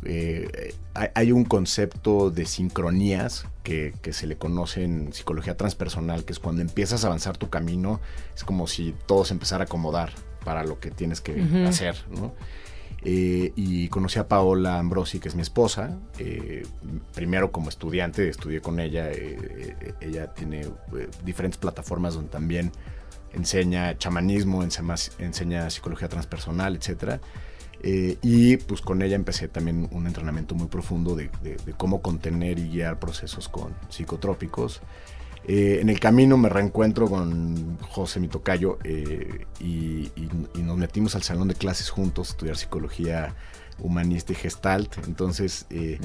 eh, 0.04 0.74
hay 0.94 1.32
un 1.32 1.44
concepto 1.44 2.32
de 2.32 2.46
sincronías 2.46 3.46
que, 3.64 3.94
se 4.12 4.28
le 4.28 4.38
conoce 4.38 4.84
en 4.84 5.14
psicología 5.14 5.58
transpersonal, 5.58 6.24
que 6.24 6.34
es 6.34 6.40
cuando 6.40 6.62
empiezas 6.62 7.04
a 7.04 7.08
avanzar 7.08 7.38
tu 7.38 7.50
camino, 7.50 8.00
es 8.36 8.44
como 8.44 8.68
si 8.68 8.96
todo 9.06 9.26
se 9.26 9.34
empezara 9.34 9.64
a 9.64 9.66
acomodar 9.66 10.12
para 10.46 10.64
lo 10.64 10.80
que 10.80 10.92
tienes 10.92 11.20
que 11.20 11.42
hacer, 11.68 11.98
eh, 13.04 13.52
y 13.56 13.90
conocí 13.90 14.18
a 14.18 14.28
Paola 14.28 14.80
Ambrosi, 14.80 15.20
que 15.20 15.28
es 15.28 15.36
mi 15.36 15.42
esposa, 15.42 15.98
eh, 16.18 16.66
primero 17.14 17.52
como 17.52 17.70
estudiante, 17.70 18.28
estudié 18.30 18.62
con 18.62 18.80
ella, 18.80 19.10
ella 20.02 20.34
tiene 20.34 20.68
diferentes 21.24 21.58
plataformas 21.58 22.16
donde 22.16 22.30
también 22.30 22.72
enseña 23.34 23.98
chamanismo, 23.98 24.64
enseña, 24.64 24.96
enseña 25.20 25.70
psicología 25.70 26.08
transpersonal, 26.08 26.76
etcétera. 26.76 27.20
Eh, 27.82 28.18
y 28.22 28.58
pues 28.58 28.82
con 28.82 29.02
ella 29.02 29.16
empecé 29.16 29.48
también 29.48 29.88
un 29.92 30.08
entrenamiento 30.08 30.56
muy 30.56 30.68
profundo 30.68 31.16
de, 31.16 31.30
cómo 31.78 32.02
contener 32.02 32.60
y 32.60 32.70
guiar 32.70 33.00
procesos 33.00 33.50
con 33.50 33.76
psicotrópicos. 33.90 34.82
Eh, 35.48 35.80
en 35.82 35.90
el 35.90 36.00
camino 36.00 36.36
me 36.38 36.50
reencuentro 36.50 37.08
con 37.08 37.78
José 37.78 38.20
Mitocayo 38.20 38.80
eh, 38.84 39.46
y, 39.60 40.12
nos 40.56 40.78
metimos 40.78 41.16
al 41.16 41.24
salón 41.24 41.48
de 41.48 41.54
clases 41.54 41.90
juntos 41.90 42.28
a 42.28 42.32
estudiar 42.32 42.58
psicología 42.58 43.36
humanista 43.80 44.34
y 44.34 44.36
gestalt. 44.36 44.98
Entonces, 45.08 45.68
mm. 45.70 46.04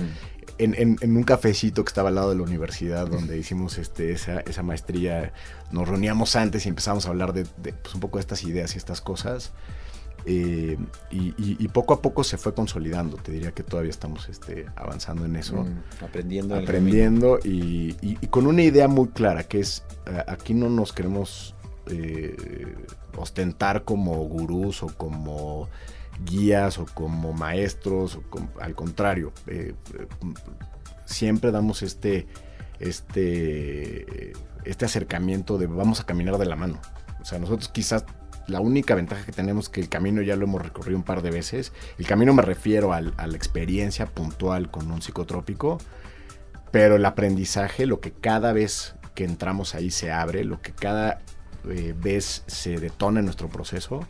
en, 0.58 1.16
un 1.16 1.24
cafecito 1.24 1.84
que 1.84 1.88
estaba 1.88 2.10
al 2.10 2.14
lado 2.16 2.30
de 2.30 2.36
la 2.36 2.42
universidad 2.42 3.08
donde 3.08 3.38
hicimos 3.38 3.78
este, 3.78 4.12
esa, 4.12 4.62
maestría, 4.62 5.32
nos 5.72 5.88
reuníamos 5.88 6.36
antes 6.36 6.66
y 6.66 6.68
empezamos 6.68 7.06
a 7.06 7.08
hablar 7.08 7.32
de, 7.32 7.44
pues, 7.44 7.94
un 7.94 8.00
poco 8.00 8.18
de 8.18 8.20
estas 8.20 8.44
ideas 8.44 8.74
y 8.74 8.78
estas 8.78 9.00
cosas. 9.00 9.52
Eh, 10.24 10.78
y, 11.10 11.68
poco 11.68 11.94
a 11.94 12.02
poco 12.02 12.22
se 12.24 12.36
fue 12.36 12.54
consolidando. 12.54 13.16
Te 13.16 13.32
diría 13.32 13.52
que 13.52 13.62
todavía 13.62 13.90
estamos 13.90 14.28
este, 14.28 14.66
avanzando 14.76 15.24
en 15.24 15.36
eso. 15.36 15.64
Mm, 15.64 16.04
aprendiendo. 16.04 16.56
Aprendiendo 16.56 17.38
y, 17.42 17.94
con 18.28 18.46
una 18.46 18.62
idea 18.62 18.88
muy 18.88 19.08
clara, 19.08 19.44
que 19.44 19.60
es, 19.60 19.84
eh, 20.06 20.22
aquí 20.26 20.54
no 20.54 20.68
nos 20.68 20.92
queremos 20.92 21.54
eh, 21.86 22.76
ostentar 23.16 23.84
como 23.84 24.14
gurús 24.24 24.82
o 24.82 24.88
como 24.88 25.68
guías 26.24 26.78
o 26.78 26.86
como 26.86 27.32
maestros, 27.32 28.16
o 28.16 28.22
al 28.60 28.74
contrario, 28.74 29.32
siempre 31.04 31.50
damos 31.50 31.82
este, 31.82 32.26
este, 32.78 34.32
este 34.64 34.84
acercamiento 34.84 35.58
de 35.58 35.66
vamos 35.66 36.00
a 36.00 36.04
caminar 36.04 36.38
de 36.38 36.46
la 36.46 36.56
mano. 36.56 36.80
O 37.20 37.24
sea, 37.24 37.38
nosotros 37.38 37.68
quizás 37.68 38.04
la 38.46 38.60
única 38.60 38.94
ventaja 38.94 39.24
que 39.24 39.32
tenemos 39.32 39.66
es 39.66 39.68
que 39.70 39.80
el 39.80 39.88
camino 39.88 40.22
ya 40.22 40.36
lo 40.36 40.44
hemos 40.44 40.62
recorrido 40.62 40.96
un 40.96 41.04
par 41.04 41.22
de 41.22 41.30
veces. 41.30 41.72
El 41.98 42.06
camino 42.06 42.34
me 42.34 42.42
refiero 42.42 42.92
a 42.92 43.00
la 43.00 43.36
experiencia 43.36 44.06
puntual 44.06 44.70
con 44.70 44.90
un 44.90 45.02
psicotrópico, 45.02 45.78
pero 46.70 46.96
el 46.96 47.04
aprendizaje, 47.04 47.86
lo 47.86 48.00
que 48.00 48.12
cada 48.12 48.52
vez 48.52 48.94
que 49.14 49.24
entramos 49.24 49.74
ahí 49.74 49.90
se 49.90 50.10
abre, 50.10 50.44
lo 50.44 50.60
que 50.60 50.72
cada 50.72 51.20
eh, 51.68 51.94
vez 51.96 52.44
se 52.46 52.78
detona 52.78 53.20
en 53.20 53.26
nuestro 53.26 53.48
proceso, 53.48 54.06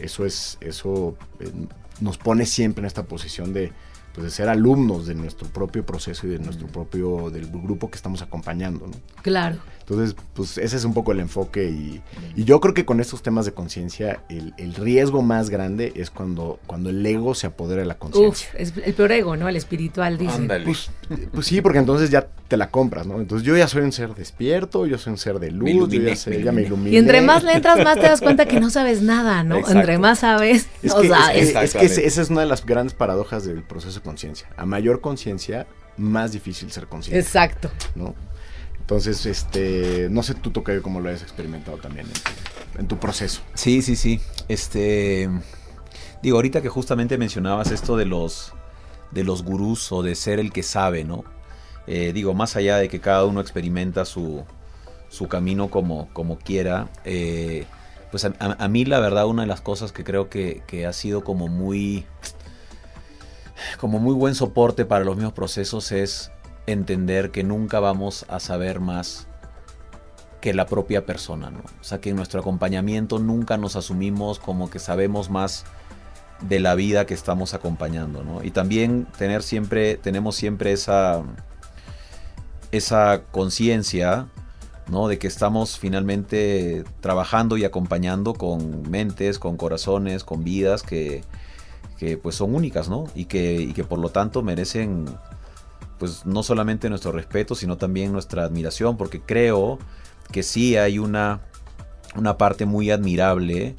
eso 0.00 0.24
es, 0.24 0.58
eso 0.60 1.16
eh, 1.40 1.52
nos 2.00 2.18
pone 2.18 2.46
siempre 2.46 2.80
en 2.82 2.86
esta 2.86 3.04
posición 3.04 3.52
de, 3.52 3.72
pues, 4.14 4.24
de 4.24 4.30
ser 4.30 4.48
alumnos 4.48 5.06
de 5.06 5.14
nuestro 5.14 5.48
propio 5.48 5.84
proceso 5.86 6.26
y 6.26 6.30
de 6.30 6.38
nuestro 6.38 6.66
propio, 6.66 7.30
del 7.30 7.46
grupo 7.46 7.90
que 7.90 7.96
estamos 7.96 8.22
acompañando. 8.22 8.86
Claro. 9.22 9.56
Entonces, 9.80 10.16
pues 10.34 10.58
ese 10.58 10.76
es 10.76 10.84
un 10.84 10.94
poco 10.94 11.12
el 11.12 11.20
enfoque 11.20 11.64
y, 11.64 12.00
yo 12.36 12.60
creo 12.60 12.72
que 12.72 12.84
con 12.84 13.00
estos 13.00 13.22
temas 13.22 13.44
de 13.46 13.52
conciencia, 13.52 14.22
el, 14.28 14.74
riesgo 14.74 15.22
más 15.22 15.50
grande 15.50 15.92
es 15.96 16.10
cuando, 16.10 16.60
cuando 16.66 16.90
el 16.90 17.04
ego 17.04 17.34
se 17.34 17.46
apodera 17.46 17.82
de 17.82 17.86
la 17.86 17.98
conciencia. 17.98 18.48
Uf, 18.52 18.60
es 18.60 18.72
el 18.84 18.94
peor 18.94 19.12
ego, 19.12 19.36
¿no? 19.36 19.48
El 19.48 19.56
espiritual, 19.56 20.18
dice. 20.18 20.48
Pues, 20.64 20.90
pues, 21.32 21.46
sí, 21.46 21.60
porque 21.60 21.78
entonces 21.78 22.10
ya 22.10 22.28
te 22.48 22.56
la 22.56 22.70
compras, 22.70 23.06
¿no? 23.06 23.20
Entonces 23.20 23.46
yo 23.46 23.56
ya 23.56 23.68
soy 23.68 23.82
un 23.82 23.92
ser 23.92 24.14
despierto, 24.14 24.86
yo 24.86 24.98
soy 24.98 25.12
un 25.12 25.18
ser 25.18 25.38
de 25.38 25.50
luz, 25.50 25.88
me 25.88 26.42
ya, 26.42 26.52
me 26.52 26.62
iluminé. 26.62 26.90
Y 26.90 26.96
entre 26.98 27.20
más 27.20 27.42
le 27.42 27.52
entras, 27.52 27.82
más 27.82 27.96
te 27.96 28.02
das 28.02 28.20
cuenta 28.20 28.46
que 28.46 28.60
no 28.60 28.70
sabes 28.70 29.02
nada, 29.02 29.42
¿no? 29.42 29.56
Entre 29.68 29.98
más 29.98 30.20
sabes, 30.20 30.68
es 30.82 30.94
no 30.94 31.02
sabes. 31.02 31.54
Es, 31.54 31.74
que 31.74 31.86
esa 31.86 32.22
es 32.22 32.30
una 32.30 32.42
de 32.42 32.46
las 32.46 32.64
grandes 32.64 32.94
paradojas 32.94 33.44
del 33.44 33.62
proceso 33.62 34.01
conciencia. 34.02 34.48
A 34.56 34.66
mayor 34.66 35.00
conciencia, 35.00 35.66
más 35.96 36.32
difícil 36.32 36.70
ser 36.70 36.86
consciente. 36.86 37.20
Exacto. 37.20 37.70
¿no? 37.94 38.14
Entonces, 38.80 39.26
este, 39.26 40.08
no 40.10 40.22
sé 40.22 40.34
tú, 40.34 40.50
Tocayo, 40.50 40.82
cómo 40.82 41.00
lo 41.00 41.08
hayas 41.08 41.22
experimentado 41.22 41.78
también. 41.78 42.06
en 42.78 42.88
tu 42.88 42.98
proceso. 42.98 43.42
Sí, 43.54 43.82
sí, 43.82 43.96
sí. 43.96 44.20
Este, 44.48 45.30
digo, 46.22 46.36
ahorita 46.36 46.62
que 46.62 46.68
justamente 46.68 47.16
mencionabas 47.18 47.70
esto 47.70 47.96
de 47.96 48.06
los, 48.06 48.52
de 49.10 49.24
los 49.24 49.44
gurús 49.44 49.92
o 49.92 50.02
de 50.02 50.14
ser 50.14 50.40
el 50.40 50.52
que 50.52 50.62
sabe, 50.62 51.04
¿no? 51.04 51.24
Eh, 51.86 52.12
digo, 52.12 52.34
más 52.34 52.56
allá 52.56 52.76
de 52.76 52.88
que 52.88 53.00
cada 53.00 53.24
uno 53.24 53.40
experimenta 53.40 54.04
su, 54.04 54.44
su 55.08 55.28
camino 55.28 55.68
como, 55.68 56.08
como 56.12 56.38
quiera, 56.38 56.88
eh, 57.04 57.66
pues 58.10 58.24
a, 58.24 58.68
mí 58.68 58.84
la 58.84 59.00
verdad 59.00 59.26
una 59.26 59.42
de 59.42 59.48
las 59.48 59.60
cosas 59.60 59.90
que 59.90 60.04
creo 60.04 60.28
que, 60.28 60.62
que, 60.66 60.86
ha 60.86 60.92
sido 60.92 61.24
como 61.24 61.48
muy, 61.48 62.06
como 63.78 63.98
muy 63.98 64.14
buen 64.14 64.34
soporte 64.34 64.84
para 64.84 65.04
los 65.04 65.16
mismos 65.16 65.34
procesos 65.34 65.92
es 65.92 66.32
entender 66.66 67.30
que 67.30 67.44
nunca 67.44 67.80
vamos 67.80 68.24
a 68.28 68.40
saber 68.40 68.80
más 68.80 69.26
que 70.40 70.52
la 70.52 70.66
propia 70.66 71.06
persona, 71.06 71.50
¿no? 71.50 71.60
O 71.60 71.84
sea, 71.84 72.00
que 72.00 72.10
en 72.10 72.16
nuestro 72.16 72.40
acompañamiento 72.40 73.18
nunca 73.18 73.56
nos 73.56 73.76
asumimos 73.76 74.38
como 74.38 74.70
que 74.70 74.80
sabemos 74.80 75.30
más 75.30 75.64
de 76.40 76.58
la 76.58 76.74
vida 76.74 77.06
que 77.06 77.14
estamos 77.14 77.54
acompañando, 77.54 78.24
¿no? 78.24 78.42
Y 78.42 78.50
también 78.50 79.06
tener 79.16 79.42
siempre, 79.42 79.96
tenemos 79.96 80.34
siempre 80.34 80.72
esa, 80.72 81.22
esa 82.72 83.22
conciencia, 83.30 84.26
¿no? 84.88 85.06
De 85.06 85.18
que 85.20 85.28
estamos 85.28 85.78
finalmente 85.78 86.84
trabajando 87.00 87.56
y 87.56 87.64
acompañando 87.64 88.34
con 88.34 88.90
mentes, 88.90 89.38
con 89.38 89.56
corazones, 89.56 90.24
con 90.24 90.42
vidas 90.42 90.82
que, 90.82 91.22
que 92.02 92.16
pues 92.16 92.34
son 92.34 92.52
únicas, 92.52 92.88
¿no? 92.88 93.04
Y 93.14 93.26
que, 93.26 93.54
y 93.54 93.74
que 93.74 93.84
por 93.84 94.00
lo 94.00 94.08
tanto 94.08 94.42
merecen 94.42 95.04
pues 96.00 96.26
no 96.26 96.42
solamente 96.42 96.90
nuestro 96.90 97.12
respeto, 97.12 97.54
sino 97.54 97.76
también 97.76 98.10
nuestra 98.10 98.42
admiración, 98.42 98.96
porque 98.96 99.20
creo 99.20 99.78
que 100.32 100.42
sí 100.42 100.76
hay 100.76 100.98
una, 100.98 101.42
una 102.16 102.36
parte 102.38 102.66
muy 102.66 102.90
admirable 102.90 103.76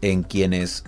en 0.00 0.22
quienes 0.22 0.84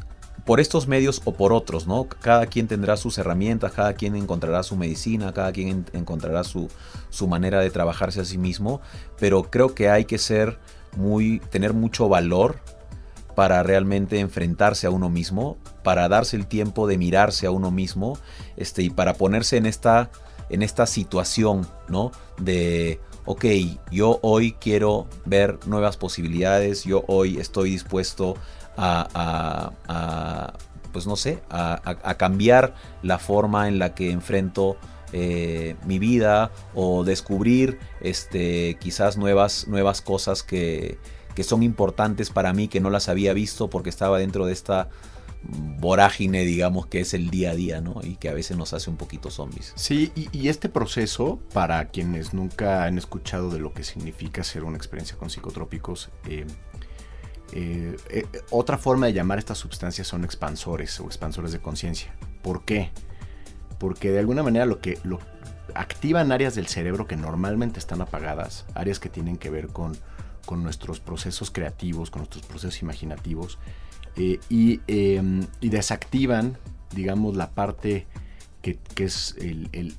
por 0.47 0.61
estos 0.61 0.89
medios 0.89 1.21
o 1.27 1.35
por 1.35 1.53
otros, 1.53 1.87
¿no? 1.87 2.05
Cada 2.09 2.47
quien 2.47 2.69
tendrá 2.69 2.97
sus 2.97 3.19
herramientas, 3.19 3.73
cada 3.73 3.93
quien 3.93 4.17
encontrará 4.17 4.63
su 4.63 4.75
medicina, 4.75 5.35
cada 5.35 5.53
quien 5.53 5.85
encontrará 5.93 6.43
su, 6.43 6.71
su 7.11 7.29
manera 7.29 7.61
de 7.61 7.69
trabajarse 7.69 8.23
a 8.23 8.25
sí 8.25 8.39
mismo, 8.39 8.81
pero 9.21 9.51
creo 9.51 9.75
que 9.75 9.91
hay 9.91 10.07
que 10.07 10.17
ser 10.17 10.59
muy, 10.97 11.41
tener 11.51 11.75
mucho 11.75 12.09
valor 12.09 12.61
para 13.35 13.63
realmente 13.63 14.19
enfrentarse 14.21 14.87
a 14.87 14.91
uno 14.91 15.09
mismo, 15.09 15.57
para 15.83 16.09
darse 16.09 16.37
el 16.37 16.47
tiempo 16.47 16.87
de 16.87 16.99
mirarse 16.99 17.47
a 17.47 17.51
uno 17.51 17.71
mismo, 17.71 18.19
este, 18.57 18.83
y 18.83 18.91
para 18.91 19.15
ponerse 19.15 19.57
en 19.57 19.67
esta, 19.67 20.11
en 20.51 20.63
esta 20.63 20.87
situación, 20.87 21.67
¿no? 21.89 22.13
De, 22.39 23.01
ok, 23.25 23.45
yo 23.91 24.19
hoy 24.23 24.53
quiero 24.61 25.07
ver 25.25 25.59
nuevas 25.67 25.97
posibilidades, 25.97 26.85
yo 26.85 27.05
hoy 27.07 27.39
estoy 27.39 27.71
dispuesto 27.71 28.37
a, 28.77 30.53
pues 30.93 31.07
no 31.07 31.17
sé, 31.17 31.43
a, 31.51 32.15
cambiar 32.19 32.75
la 33.03 33.19
forma 33.19 33.69
en 33.69 33.79
la 33.79 33.95
que 33.95 34.11
enfrento 34.11 34.77
eh, 35.15 35.77
mi 35.85 35.99
vida 35.99 36.51
o 36.75 37.05
descubrir 37.05 37.79
este, 38.01 38.77
quizás 38.81 39.17
nuevas, 39.17 39.69
nuevas 39.69 40.01
cosas 40.01 40.43
que, 40.43 40.99
que 41.35 41.45
son 41.45 41.63
importantes 41.63 42.31
para 42.31 42.53
mí 42.53 42.69
que 42.69 42.81
no 42.81 42.91
las 42.91 43.09
había 43.09 43.33
visto 43.33 43.69
porque 43.71 43.91
estaba 43.91 44.19
dentro 44.19 44.47
de 44.47 44.53
esta 44.53 44.89
vorágine, 45.45 46.45
digamos, 46.45 46.87
que 46.87 47.01
es 47.01 47.15
el 47.15 47.31
día 47.31 47.51
a 47.51 47.55
día, 47.55 47.81
¿no? 47.81 48.01
Y 48.03 48.17
que 48.17 48.29
a 48.29 48.35
veces 48.35 48.57
nos 48.57 48.73
hace 48.73 48.91
un 48.91 48.97
poquito 48.97 49.31
zombies. 49.31 49.73
Sí, 49.75 50.13
y, 50.15 50.49
este 50.49 50.69
proceso, 50.69 51.41
para 51.53 51.89
quienes 51.89 52.33
nunca 52.33 52.85
han 52.85 52.99
escuchado 52.99 53.51
de 53.51 53.59
lo 53.59 53.73
que 53.73 53.83
significa 53.83 54.43
hacer 54.43 54.65
una 54.65 54.77
experiencia 54.77 55.17
con 55.17 55.31
psicotrópicos, 55.31 56.11
eh, 56.29 56.47
eh, 57.53 57.97
eh, 58.09 58.27
otra 58.51 58.79
forma 58.79 59.07
de 59.07 59.13
llamar 59.13 59.39
estas 59.39 59.59
sustancias 59.59 60.07
son 60.07 60.25
expansores 60.25 60.99
o 61.01 61.07
expansores 61.07 61.53
de 61.53 61.59
conciencia. 61.59 62.15
¿Por 62.43 62.65
qué? 62.65 62.91
Porque 63.79 64.11
de 64.11 64.21
alguna 64.21 64.43
manera 64.43 64.65
lo 64.65 64.81
que 64.81 64.99
lo, 65.03 65.19
activan 65.75 66.33
áreas 66.33 66.55
del 66.55 66.67
cerebro 66.67 67.07
que 67.07 67.17
normalmente 67.17 67.79
están 67.79 68.01
apagadas, 68.01 68.65
áreas 68.75 69.01
que 69.01 69.09
tienen 69.09 69.37
que 69.37 69.51
ver 69.51 69.69
con, 69.69 69.97
con 70.47 70.63
nuestros 70.63 71.01
procesos 71.01 71.51
creativos, 71.51 72.11
con 72.11 72.21
nuestros 72.21 72.45
procesos 72.45 72.83
imaginativos, 72.83 73.59
eh, 74.17 74.39
em, 74.87 75.47
y, 75.61 75.69
desactivan, 75.71 76.59
digamos, 76.95 77.37
la 77.37 77.51
parte 77.51 78.07
que, 78.61 78.79
es 78.99 79.37
el, 79.39 79.97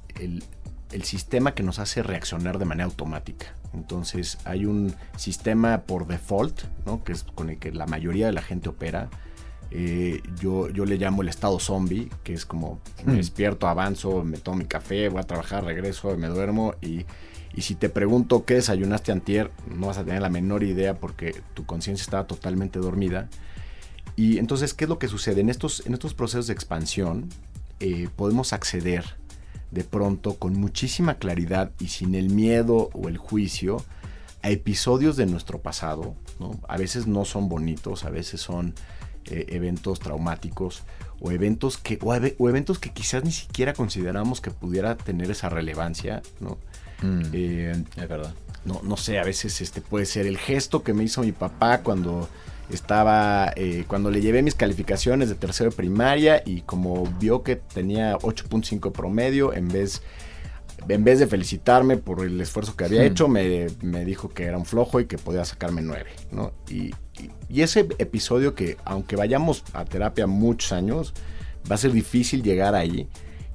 sistema 1.04 1.54
que 1.54 1.64
nos 1.64 1.80
hace 1.80 2.04
reaccionar 2.04 2.60
de 2.60 2.66
manera 2.66 2.86
automática. 2.86 3.56
Entonces 3.74 4.38
hay 4.46 4.66
un 4.66 4.94
sistema 5.18 5.82
por 5.82 6.06
default, 6.06 6.62
¿no? 6.86 7.04
que 7.04 7.14
es 7.14 7.24
con 7.24 7.50
el 7.50 7.58
que 7.58 7.72
la 7.72 7.88
mayoría 7.88 8.28
de 8.28 8.34
la 8.34 8.44
gente 8.44 8.70
opera. 8.70 9.10
Eh, 9.72 10.22
yo, 10.40 10.70
yo 10.70 10.86
le 10.86 10.98
llamo 10.98 11.24
el 11.24 11.30
estado 11.30 11.60
zombie, 11.60 12.10
que 12.24 12.34
es 12.34 12.46
como 12.46 12.80
me 13.04 13.14
hmm. 13.14 13.18
despierto, 13.18 13.68
avanzo, 13.68 14.24
me 14.24 14.38
tomo 14.38 14.58
mi 14.58 14.66
café, 14.66 15.10
voy 15.10 15.20
a 15.20 15.24
trabajar, 15.24 15.64
regreso, 15.64 16.16
me 16.16 16.28
duermo 16.28 16.76
y, 16.80 17.08
y 17.56 17.62
si 17.62 17.76
te 17.76 17.89
pregunto 17.89 18.46
qué 18.46 18.56
desayunaste 18.56 19.12
antier, 19.12 19.52
no 19.68 19.88
vas 19.88 19.98
a 19.98 20.04
tener 20.04 20.22
la 20.22 20.30
menor 20.30 20.63
idea 20.63 21.00
porque 21.00 21.42
tu 21.54 21.66
conciencia 21.66 22.04
estaba 22.04 22.26
totalmente 22.26 22.80
dormida. 22.80 23.30
Y 24.16 24.38
entonces, 24.38 24.74
¿qué 24.74 24.86
es 24.86 24.89
lo 24.89 25.00
que 25.00 25.08
sucede? 25.08 25.42
En 25.42 25.50
estos, 25.50 25.86
en 25.86 25.94
estos 25.94 26.13
procesos 26.13 26.48
de 26.48 26.54
expansión 26.54 27.30
eh, 27.80 28.10
podemos 28.16 28.54
acceder 28.54 29.06
de 29.72 29.84
pronto 29.84 30.36
con 30.36 30.54
muchísima 30.54 31.16
claridad 31.16 31.72
y 31.80 31.88
sin 31.88 32.16
el 32.16 32.30
miedo 32.30 32.89
o 32.94 33.08
el 33.10 33.18
juicio 33.18 33.84
a 34.42 34.50
episodios 34.50 35.16
de 35.16 35.26
nuestro 35.26 35.62
pasado. 35.62 36.16
A 36.68 36.78
veces 36.78 37.08
no 37.08 37.26
son 37.26 37.50
bonitos, 37.50 38.04
a 38.04 38.10
veces 38.10 38.42
son 38.42 38.76
eh, 39.26 39.46
eventos 39.50 40.00
traumáticos 40.00 40.84
o 41.22 41.32
eventos, 41.32 41.78
que, 41.78 41.98
o, 42.02 42.50
eventos 42.50 42.80
que 42.80 42.92
quizás 42.92 43.24
ni 43.24 43.32
siquiera 43.32 43.74
consideramos 43.74 44.42
que 44.42 44.52
pudiera 44.52 44.98
tener 44.98 45.32
esa 45.32 45.50
relevancia. 45.50 46.22
¿no? 46.39 46.58
Mm, 47.04 47.22
eh, 47.34 47.84
es 47.98 48.08
verdad. 48.10 48.34
No, 48.66 48.82
no 48.82 48.98
sé, 48.98 49.20
a 49.20 49.24
veces 49.24 49.62
este 49.62 49.82
puede 49.82 50.06
ser 50.06 50.26
el 50.26 50.38
gesto 50.38 50.84
que 50.84 50.94
me 50.94 51.04
hizo 51.04 51.22
mi 51.22 51.34
papá 51.34 51.82
cuando 51.82 52.30
estaba 52.70 53.52
eh, 53.56 53.84
cuando 53.88 54.10
le 54.10 54.22
llevé 54.22 54.42
mis 54.42 54.56
calificaciones 54.56 55.30
de 55.30 55.36
tercero 55.36 55.70
de 55.70 55.76
primaria 55.76 56.42
y 56.46 56.62
como 56.62 57.06
vio 57.20 57.44
que 57.44 57.58
tenía 57.58 58.18
8.5 58.18 58.92
promedio, 58.92 59.54
en 59.54 59.68
vez, 59.68 60.02
en 60.88 61.04
vez 61.04 61.20
de 61.20 61.28
felicitarme 61.28 61.98
por 61.98 62.22
el 62.22 62.39
esfuerzo 62.39 62.76
que 62.76 62.86
había 62.86 63.02
hmm. 63.02 63.06
hecho, 63.06 63.28
me, 63.28 63.68
dijo 64.06 64.30
que 64.30 64.46
era 64.46 64.58
un 64.58 64.66
flojo 64.66 65.00
y 65.00 65.06
que 65.06 65.18
podía 65.18 65.46
sacarme 65.46 65.82
9. 65.82 66.10
¿no? 66.32 66.54
Y, 66.70 66.94
y, 67.50 67.62
ese 67.62 67.82
episodio 68.00 68.56
que, 68.56 68.78
aunque 68.86 69.16
vayamos 69.16 69.63
a 69.74 69.86
terapia 69.86 70.26
muchos 70.26 70.72
años, 70.72 71.13
va 71.70 71.76
a 71.76 71.78
ser 71.78 71.92
difícil 71.92 72.44
llegar 72.44 72.76
ahí. 72.76 73.08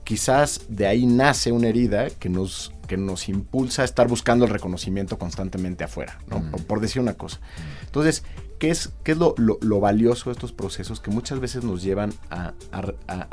Quizás 0.04 0.62
de 0.68 0.86
ahí 0.86 1.06
nace 1.06 1.52
una 1.52 1.68
herida 1.68 2.08
que 2.08 2.28
nos, 2.28 2.72
que 2.88 2.96
nos 2.96 3.28
impulsa 3.28 3.82
a 3.82 3.84
estar 3.84 4.08
buscando 4.08 4.46
el 4.46 4.50
reconocimiento 4.50 5.18
constantemente 5.18 5.84
afuera, 5.84 6.18
¿no? 6.26 6.40
Hmm. 6.40 6.64
por 6.66 6.80
decir 6.80 7.00
una 7.00 7.14
cosa. 7.14 7.38
Entonces, 7.84 8.24
¿Qué 8.58 8.70
es, 8.70 8.90
qué 9.04 9.12
es 9.12 9.18
lo, 9.18 9.80
valioso 9.80 10.30
de 10.30 10.32
estos 10.32 10.52
procesos 10.52 10.98
que 10.98 11.12
muchas 11.12 11.38
veces 11.38 11.62
nos 11.62 11.80
llevan 11.82 12.12
a, 12.28 12.54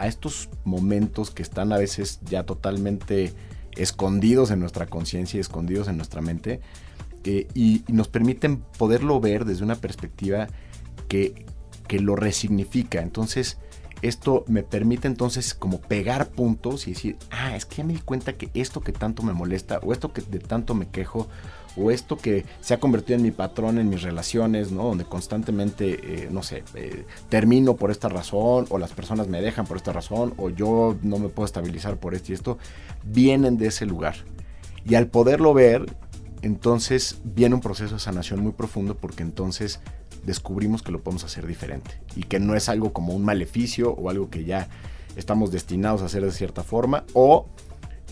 estos 0.06 0.50
momentos 0.66 1.32
que 1.32 1.42
están 1.42 1.74
a 1.74 1.78
veces 1.78 2.20
ya 2.26 2.44
totalmente 2.44 3.34
escondidos 3.76 4.52
en 4.52 4.60
nuestra 4.60 4.86
conciencia 4.86 5.38
y 5.38 5.42
escondidos 5.42 5.88
en 5.88 5.98
nuestra 5.98 6.22
mente 6.22 6.62
eh, 7.24 7.48
y, 7.56 7.84
nos 7.88 8.08
permiten 8.08 8.58
poderlo 8.78 9.20
ver 9.20 9.46
desde 9.46 9.64
una 9.64 9.76
perspectiva 9.76 10.48
que, 11.08 11.46
que 11.88 12.00
lo 12.00 12.16
resignifica. 12.16 13.02
Entonces, 13.02 13.58
esto 14.08 14.44
me 14.48 14.64
permite 14.64 15.08
entonces 15.08 15.54
como 15.54 15.80
pegar 15.82 16.30
puntos 16.30 16.88
y 16.88 16.94
decir, 16.94 17.18
ah, 17.32 17.56
es 17.56 17.66
que 17.66 17.78
ya 17.78 17.84
me 17.84 17.94
di 17.94 18.00
cuenta 18.00 18.34
que 18.34 18.50
esto 18.54 18.82
que 18.82 18.92
tanto 18.92 19.24
me 19.24 19.34
molesta 19.34 19.80
o 19.84 19.94
esto 19.94 20.14
que 20.14 20.22
de 20.22 20.40
tanto 20.40 20.76
me 20.76 20.88
quejo 20.88 21.28
o 21.78 21.92
esto 21.92 22.18
que 22.18 22.46
se 22.62 22.74
ha 22.74 22.80
convertido 22.80 23.18
en 23.18 23.24
mi 23.24 23.32
patrón 23.32 23.78
en 23.78 23.90
mis 23.90 24.02
relaciones, 24.02 24.72
¿no? 24.72 24.84
Donde 24.84 25.06
constantemente, 25.06 26.00
eh, 26.04 26.30
no 26.32 26.44
sé, 26.44 26.64
eh, 26.76 27.06
termino 27.30 27.76
por 27.76 27.92
esta 27.92 28.08
razón, 28.08 28.66
o 28.70 28.78
las 28.78 28.94
personas 28.94 29.28
me 29.28 29.42
dejan 29.42 29.66
por 29.66 29.78
esta 29.78 29.92
razón, 29.92 30.34
o 30.38 30.50
yo 30.50 30.96
no 31.02 31.20
me 31.20 31.30
puedo 31.30 31.46
estabilizar 31.46 31.98
por 31.98 32.16
esto 32.16 32.32
y 32.32 32.36
esto, 32.36 32.58
vienen 33.04 33.58
de 33.58 33.68
ese 33.68 33.86
lugar. 33.86 34.16
Y 34.88 34.96
al 34.96 35.08
poderlo 35.08 35.54
ver, 35.54 35.86
entonces 36.46 37.18
viene 37.24 37.56
un 37.56 37.62
proceso 37.62 37.96
de 37.96 38.00
sanación 38.00 38.40
muy 38.40 38.52
profundo 38.52 38.96
porque 38.96 39.24
entonces 39.24 39.80
descubrimos 40.26 40.84
que 40.84 40.92
lo 40.92 41.02
podemos 41.02 41.24
hacer 41.24 41.48
diferente 41.48 42.00
y 42.16 42.22
que 42.22 42.40
no 42.40 42.56
es 42.56 42.70
algo 42.70 42.94
como 42.94 43.14
un 43.16 43.26
maleficio 43.26 43.92
o 43.94 44.12
algo 44.12 44.30
que 44.30 44.44
ya 44.44 44.68
estamos 45.16 45.52
destinados 45.52 46.04
a 46.04 46.06
hacer 46.06 46.24
de 46.24 46.32
cierta 46.32 46.62
forma 46.62 47.04
o 47.14 47.48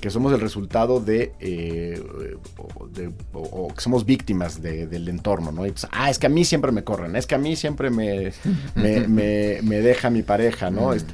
que 0.02 0.10
somos 0.10 0.34
el 0.34 0.42
resultado 0.42 1.00
de, 1.00 1.32
eh, 1.40 2.02
o, 3.34 3.68
que 3.72 3.82
somos 3.82 4.04
víctimas 4.04 4.62
del 4.62 5.08
entorno, 5.08 5.52
¿no? 5.52 5.62
Pues, 5.62 5.88
ah, 5.92 6.10
es 6.10 6.18
que 6.18 6.26
a 6.26 6.30
mí 6.30 6.44
siempre 6.44 6.72
me 6.72 6.84
corren, 6.84 7.16
es 7.16 7.28
que 7.28 7.36
a 7.36 7.38
mí 7.38 7.56
siempre 7.56 7.90
me, 7.92 8.34
me, 8.76 9.62
deja 9.62 10.10
mi 10.10 10.24
pareja, 10.24 10.72
¿no? 10.72 10.92
Este, 10.92 11.14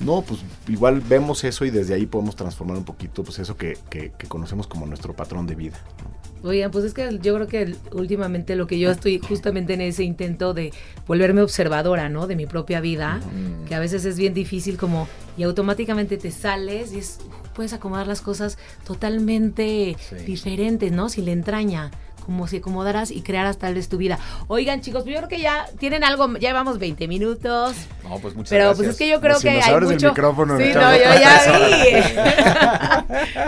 No, 0.00 0.22
pues 0.22 0.40
igual 0.68 1.00
vemos 1.00 1.42
eso 1.44 1.64
y 1.64 1.70
desde 1.70 1.94
ahí 1.94 2.06
podemos 2.06 2.36
transformar 2.36 2.76
un 2.76 2.84
poquito 2.84 3.24
pues 3.24 3.38
eso 3.40 3.56
que, 3.56 3.76
que- 3.90 4.12
que 4.16 4.26
conocemos 4.28 4.66
como 4.68 4.86
nuestro 4.86 5.14
patrón 5.16 5.46
de 5.46 5.54
vida. 5.56 5.76
¿no? 6.02 6.48
Oigan, 6.48 6.70
pues 6.70 6.84
es 6.84 6.94
que 6.94 7.18
yo 7.20 7.34
creo 7.34 7.48
que 7.48 7.74
últimamente 7.92 8.54
lo 8.54 8.68
que 8.68 8.78
yo 8.78 8.92
estoy 8.92 9.18
justamente 9.18 9.74
en 9.74 9.80
ese 9.80 10.04
intento 10.04 10.54
de 10.54 10.72
volverme 11.08 11.42
observadora, 11.42 12.08
¿no? 12.08 12.28
De 12.28 12.36
mi 12.36 12.46
propia 12.46 12.80
vida, 12.80 13.18
que 13.66 13.74
a 13.74 13.80
veces 13.80 14.04
es 14.04 14.16
bien 14.16 14.34
difícil 14.34 14.76
como 14.76 15.08
y 15.36 15.42
automáticamente 15.42 16.16
te 16.16 16.30
sales 16.30 16.92
y 16.92 16.98
es 17.00 17.18
puedes 17.56 17.72
acomodar 17.72 18.06
las 18.06 18.20
cosas 18.20 18.56
totalmente 18.86 19.96
Sí. 19.98 20.14
diferentes, 20.24 20.92
¿no? 20.92 21.08
Sin 21.08 21.24
la 21.24 21.32
entraña, 21.32 21.90
como 22.28 22.46
si 22.46 22.58
acomodaras 22.58 23.10
y 23.10 23.22
crearas 23.22 23.56
tal 23.56 23.72
vez 23.72 23.88
tu 23.88 23.96
vida. 23.96 24.18
Oigan, 24.48 24.82
chicos, 24.82 25.06
yo 25.06 25.16
creo 25.16 25.28
que 25.28 25.40
ya 25.40 25.64
tienen 25.78 26.04
algo, 26.04 26.30
ya 26.34 26.50
llevamos 26.50 26.78
20 26.78 27.08
minutos. 27.08 27.74
No, 28.04 28.18
pues 28.18 28.34
muchas 28.34 28.50
Pero 28.50 28.64
gracias. 28.66 28.76
pues 28.76 28.88
es 28.90 28.96
que 28.98 29.08
yo 29.08 29.18
creo 29.22 29.36
Si 29.36 29.48
que 29.48 29.54
nos 29.54 29.64
hay 29.66 29.72
abres 29.72 29.88
el 29.88 29.94
mucho, 29.96 30.08
micrófono, 30.10 30.58
sí, 30.58 30.64
no, 30.74 30.94
yo 30.94 31.04
ya 31.04 31.58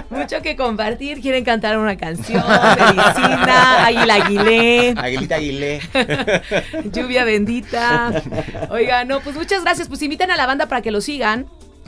vi. 0.09 0.15
mucho 0.17 0.41
que 0.41 0.57
compartir. 0.57 1.21
Quieren 1.21 1.45
cantar 1.45 1.77
una 1.77 1.99
canción, 1.99 2.43
medicina, 2.43 3.85
Águila 3.85 4.15
Aguilé, 4.15 4.95
Aguilita 4.97 5.35
Aguilé. 5.35 5.81
lluvia 6.91 7.25
bendita. 7.25 8.23
Oiga, 8.71 9.05
no, 9.05 9.21
pues 9.21 9.37
muchas 9.37 9.63
gracias. 9.63 9.89
Pues 9.89 10.01
invitan 10.01 10.31
a 10.31 10.37
la 10.37 10.47
banda 10.47 10.69
para 10.69 10.81
que 10.81 10.91
lo 10.91 11.03
sigan. 11.03 11.45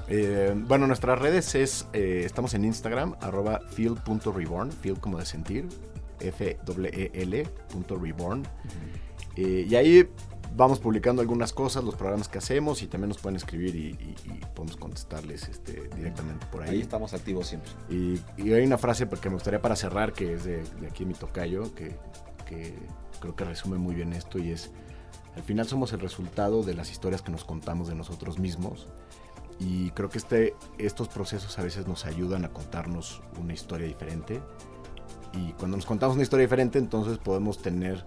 Eh, 0.09 0.53
bueno, 0.55 0.87
nuestras 0.87 1.19
redes 1.19 1.55
es, 1.55 1.87
eh, 1.95 2.25
estamos 2.27 2.53
en 2.53 2.67
Instagram, 2.67 3.15
arroba 3.23 3.61
feel.reborn, 3.75 4.71
feel 4.71 5.01
como 5.01 5.17
de 5.19 5.25
sentir, 5.25 5.67
F-E-L 6.29 7.45
punto 7.71 7.97
reborn. 7.97 8.43
Eh, 9.37 9.67
y 9.69 9.75
ahí 9.77 10.09
vamos 10.55 10.79
publicando 10.79 11.23
algunas 11.23 11.53
cosas, 11.55 11.83
los 11.85 11.95
programas 11.95 12.29
que 12.29 12.37
hacemos 12.39 12.83
y 12.83 12.87
también 12.87 13.09
nos 13.09 13.19
pueden 13.19 13.37
escribir 13.37 13.75
y, 13.75 13.89
y- 13.89 14.15
y 14.25 14.41
podemos 14.55 14.77
contestarles 14.77 15.49
este, 15.49 15.89
directamente 15.97 16.45
por 16.47 16.63
Ahí 16.63 16.71
ahí. 16.71 16.81
estamos 16.83 17.15
activos 17.15 17.47
siempre. 17.47 17.71
Y, 17.89 18.21
y 18.37 18.53
hay 18.53 18.65
una 18.67 18.77
frase 18.79 19.09
que 19.09 19.29
me 19.31 19.35
gustaría 19.37 19.63
para 19.63 19.77
cerrar, 19.77 20.13
que 20.13 20.35
es 20.35 20.45
de, 20.45 20.63
de 20.81 20.87
aquí 20.89 21.07
mi 21.07 21.15
tocayo, 21.15 21.75
que, 21.75 21.97
que 22.47 22.75
creo 23.21 23.35
que 23.35 23.45
resume 23.45 23.79
muy 23.79 23.95
bien 23.95 24.13
esto 24.13 24.39
y 24.39 24.51
es, 24.51 24.71
al 25.37 25.43
final 25.43 25.67
somos 25.67 25.95
el 25.95 26.01
resultado 26.01 26.63
de 26.63 26.75
las 26.75 26.91
historias 26.91 27.23
que 27.23 27.33
nos 27.33 27.45
contamos 27.45 27.89
de 27.89 27.95
nosotros 27.95 28.39
mismos. 28.39 28.89
Y 29.59 29.91
creo 29.93 30.11
que 30.11 30.19
este, 30.19 30.55
estos 30.77 31.09
procesos 31.09 31.59
a 31.59 31.63
veces 31.63 31.87
nos 31.87 32.05
ayudan 32.05 32.45
a 32.45 32.49
contarnos 32.53 33.23
una 33.41 33.55
historia 33.55 33.87
diferente. 33.87 34.41
Y 35.33 35.53
cuando 35.53 35.77
nos 35.77 35.87
contamos 35.87 36.15
una 36.15 36.23
historia 36.23 36.45
diferente, 36.47 36.79
entonces 36.79 37.19
podemos 37.19 37.61
tener 37.61 38.05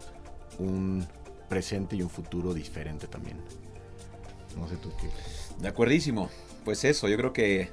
un 0.60 1.06
presente 1.50 1.96
y 1.96 2.02
un 2.02 2.10
futuro 2.10 2.54
diferente 2.54 3.08
también. 3.08 3.38
No 4.58 4.68
sé 4.68 4.78
tú 4.78 4.92
qué. 5.02 5.10
De 5.62 5.68
acuerdísimo. 5.68 6.30
Pues 6.64 6.84
eso, 6.84 7.08
yo 7.08 7.18
creo 7.18 7.34
que 7.34 7.70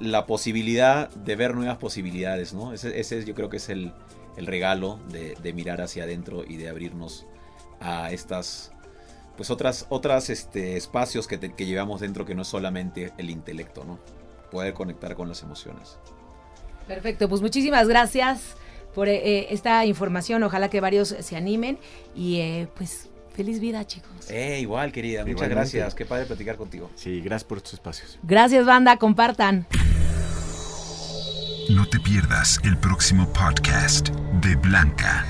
la 0.00 0.26
posibilidad 0.26 1.10
de 1.10 1.36
ver 1.36 1.54
nuevas 1.54 1.78
posibilidades, 1.78 2.52
¿no? 2.54 2.72
Ese, 2.72 2.98
ese 3.00 3.18
es- 3.18 3.24
yo 3.26 3.34
creo 3.34 3.48
que 3.48 3.56
es 3.58 3.68
el, 3.68 3.92
el 4.36 4.46
regalo 4.46 5.00
de, 5.10 5.34
de 5.42 5.52
mirar 5.52 5.80
hacia 5.80 6.04
adentro 6.04 6.44
y 6.46 6.56
de 6.56 6.68
abrirnos 6.68 7.26
a 7.80 8.10
estas, 8.12 8.72
pues 9.36 9.50
otras, 9.50 9.86
otras 9.88 10.30
este, 10.30 10.76
espacios 10.76 11.26
que, 11.26 11.38
te- 11.38 11.54
que 11.54 11.66
llevamos 11.66 12.00
dentro 12.00 12.24
que 12.24 12.34
no 12.34 12.42
es 12.42 12.48
solamente 12.48 13.12
el 13.18 13.30
intelecto, 13.30 13.84
¿no? 13.84 13.98
Poder 14.50 14.74
conectar 14.74 15.14
con 15.14 15.28
las 15.28 15.42
emociones. 15.42 15.98
Perfecto, 16.86 17.28
pues 17.28 17.40
muchísimas 17.42 17.86
gracias 17.88 18.54
por 18.98 19.08
eh, 19.08 19.20
eh, 19.22 19.46
esta 19.50 19.86
información. 19.86 20.42
Ojalá 20.42 20.68
que 20.68 20.80
varios 20.80 21.14
se 21.20 21.36
animen 21.36 21.78
y 22.16 22.40
eh, 22.40 22.68
pues 22.76 23.08
feliz 23.32 23.60
vida, 23.60 23.86
chicos. 23.86 24.28
Eh, 24.28 24.58
igual, 24.60 24.90
querida. 24.90 25.24
Muchas 25.24 25.48
gracias. 25.48 25.94
Qué 25.94 26.04
padre 26.04 26.26
platicar 26.26 26.56
contigo. 26.56 26.90
Sí, 26.96 27.20
gracias 27.20 27.44
por 27.44 27.58
estos 27.58 27.74
espacios. 27.74 28.18
Gracias, 28.24 28.66
banda, 28.66 28.96
compartan. 28.96 29.68
No 31.70 31.88
te 31.88 32.00
pierdas 32.00 32.58
el 32.64 32.76
próximo 32.76 33.32
podcast 33.32 34.08
de 34.40 34.56
Blanca. 34.56 35.24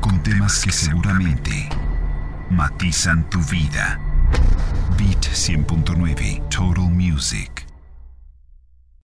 Con 0.00 0.22
temas 0.22 0.64
que 0.64 0.72
seguramente 0.72 1.68
matizan 2.48 3.28
tu 3.28 3.40
vida. 3.40 4.00
Beat 4.96 5.26
100.9 5.26 6.48
Total 6.48 7.59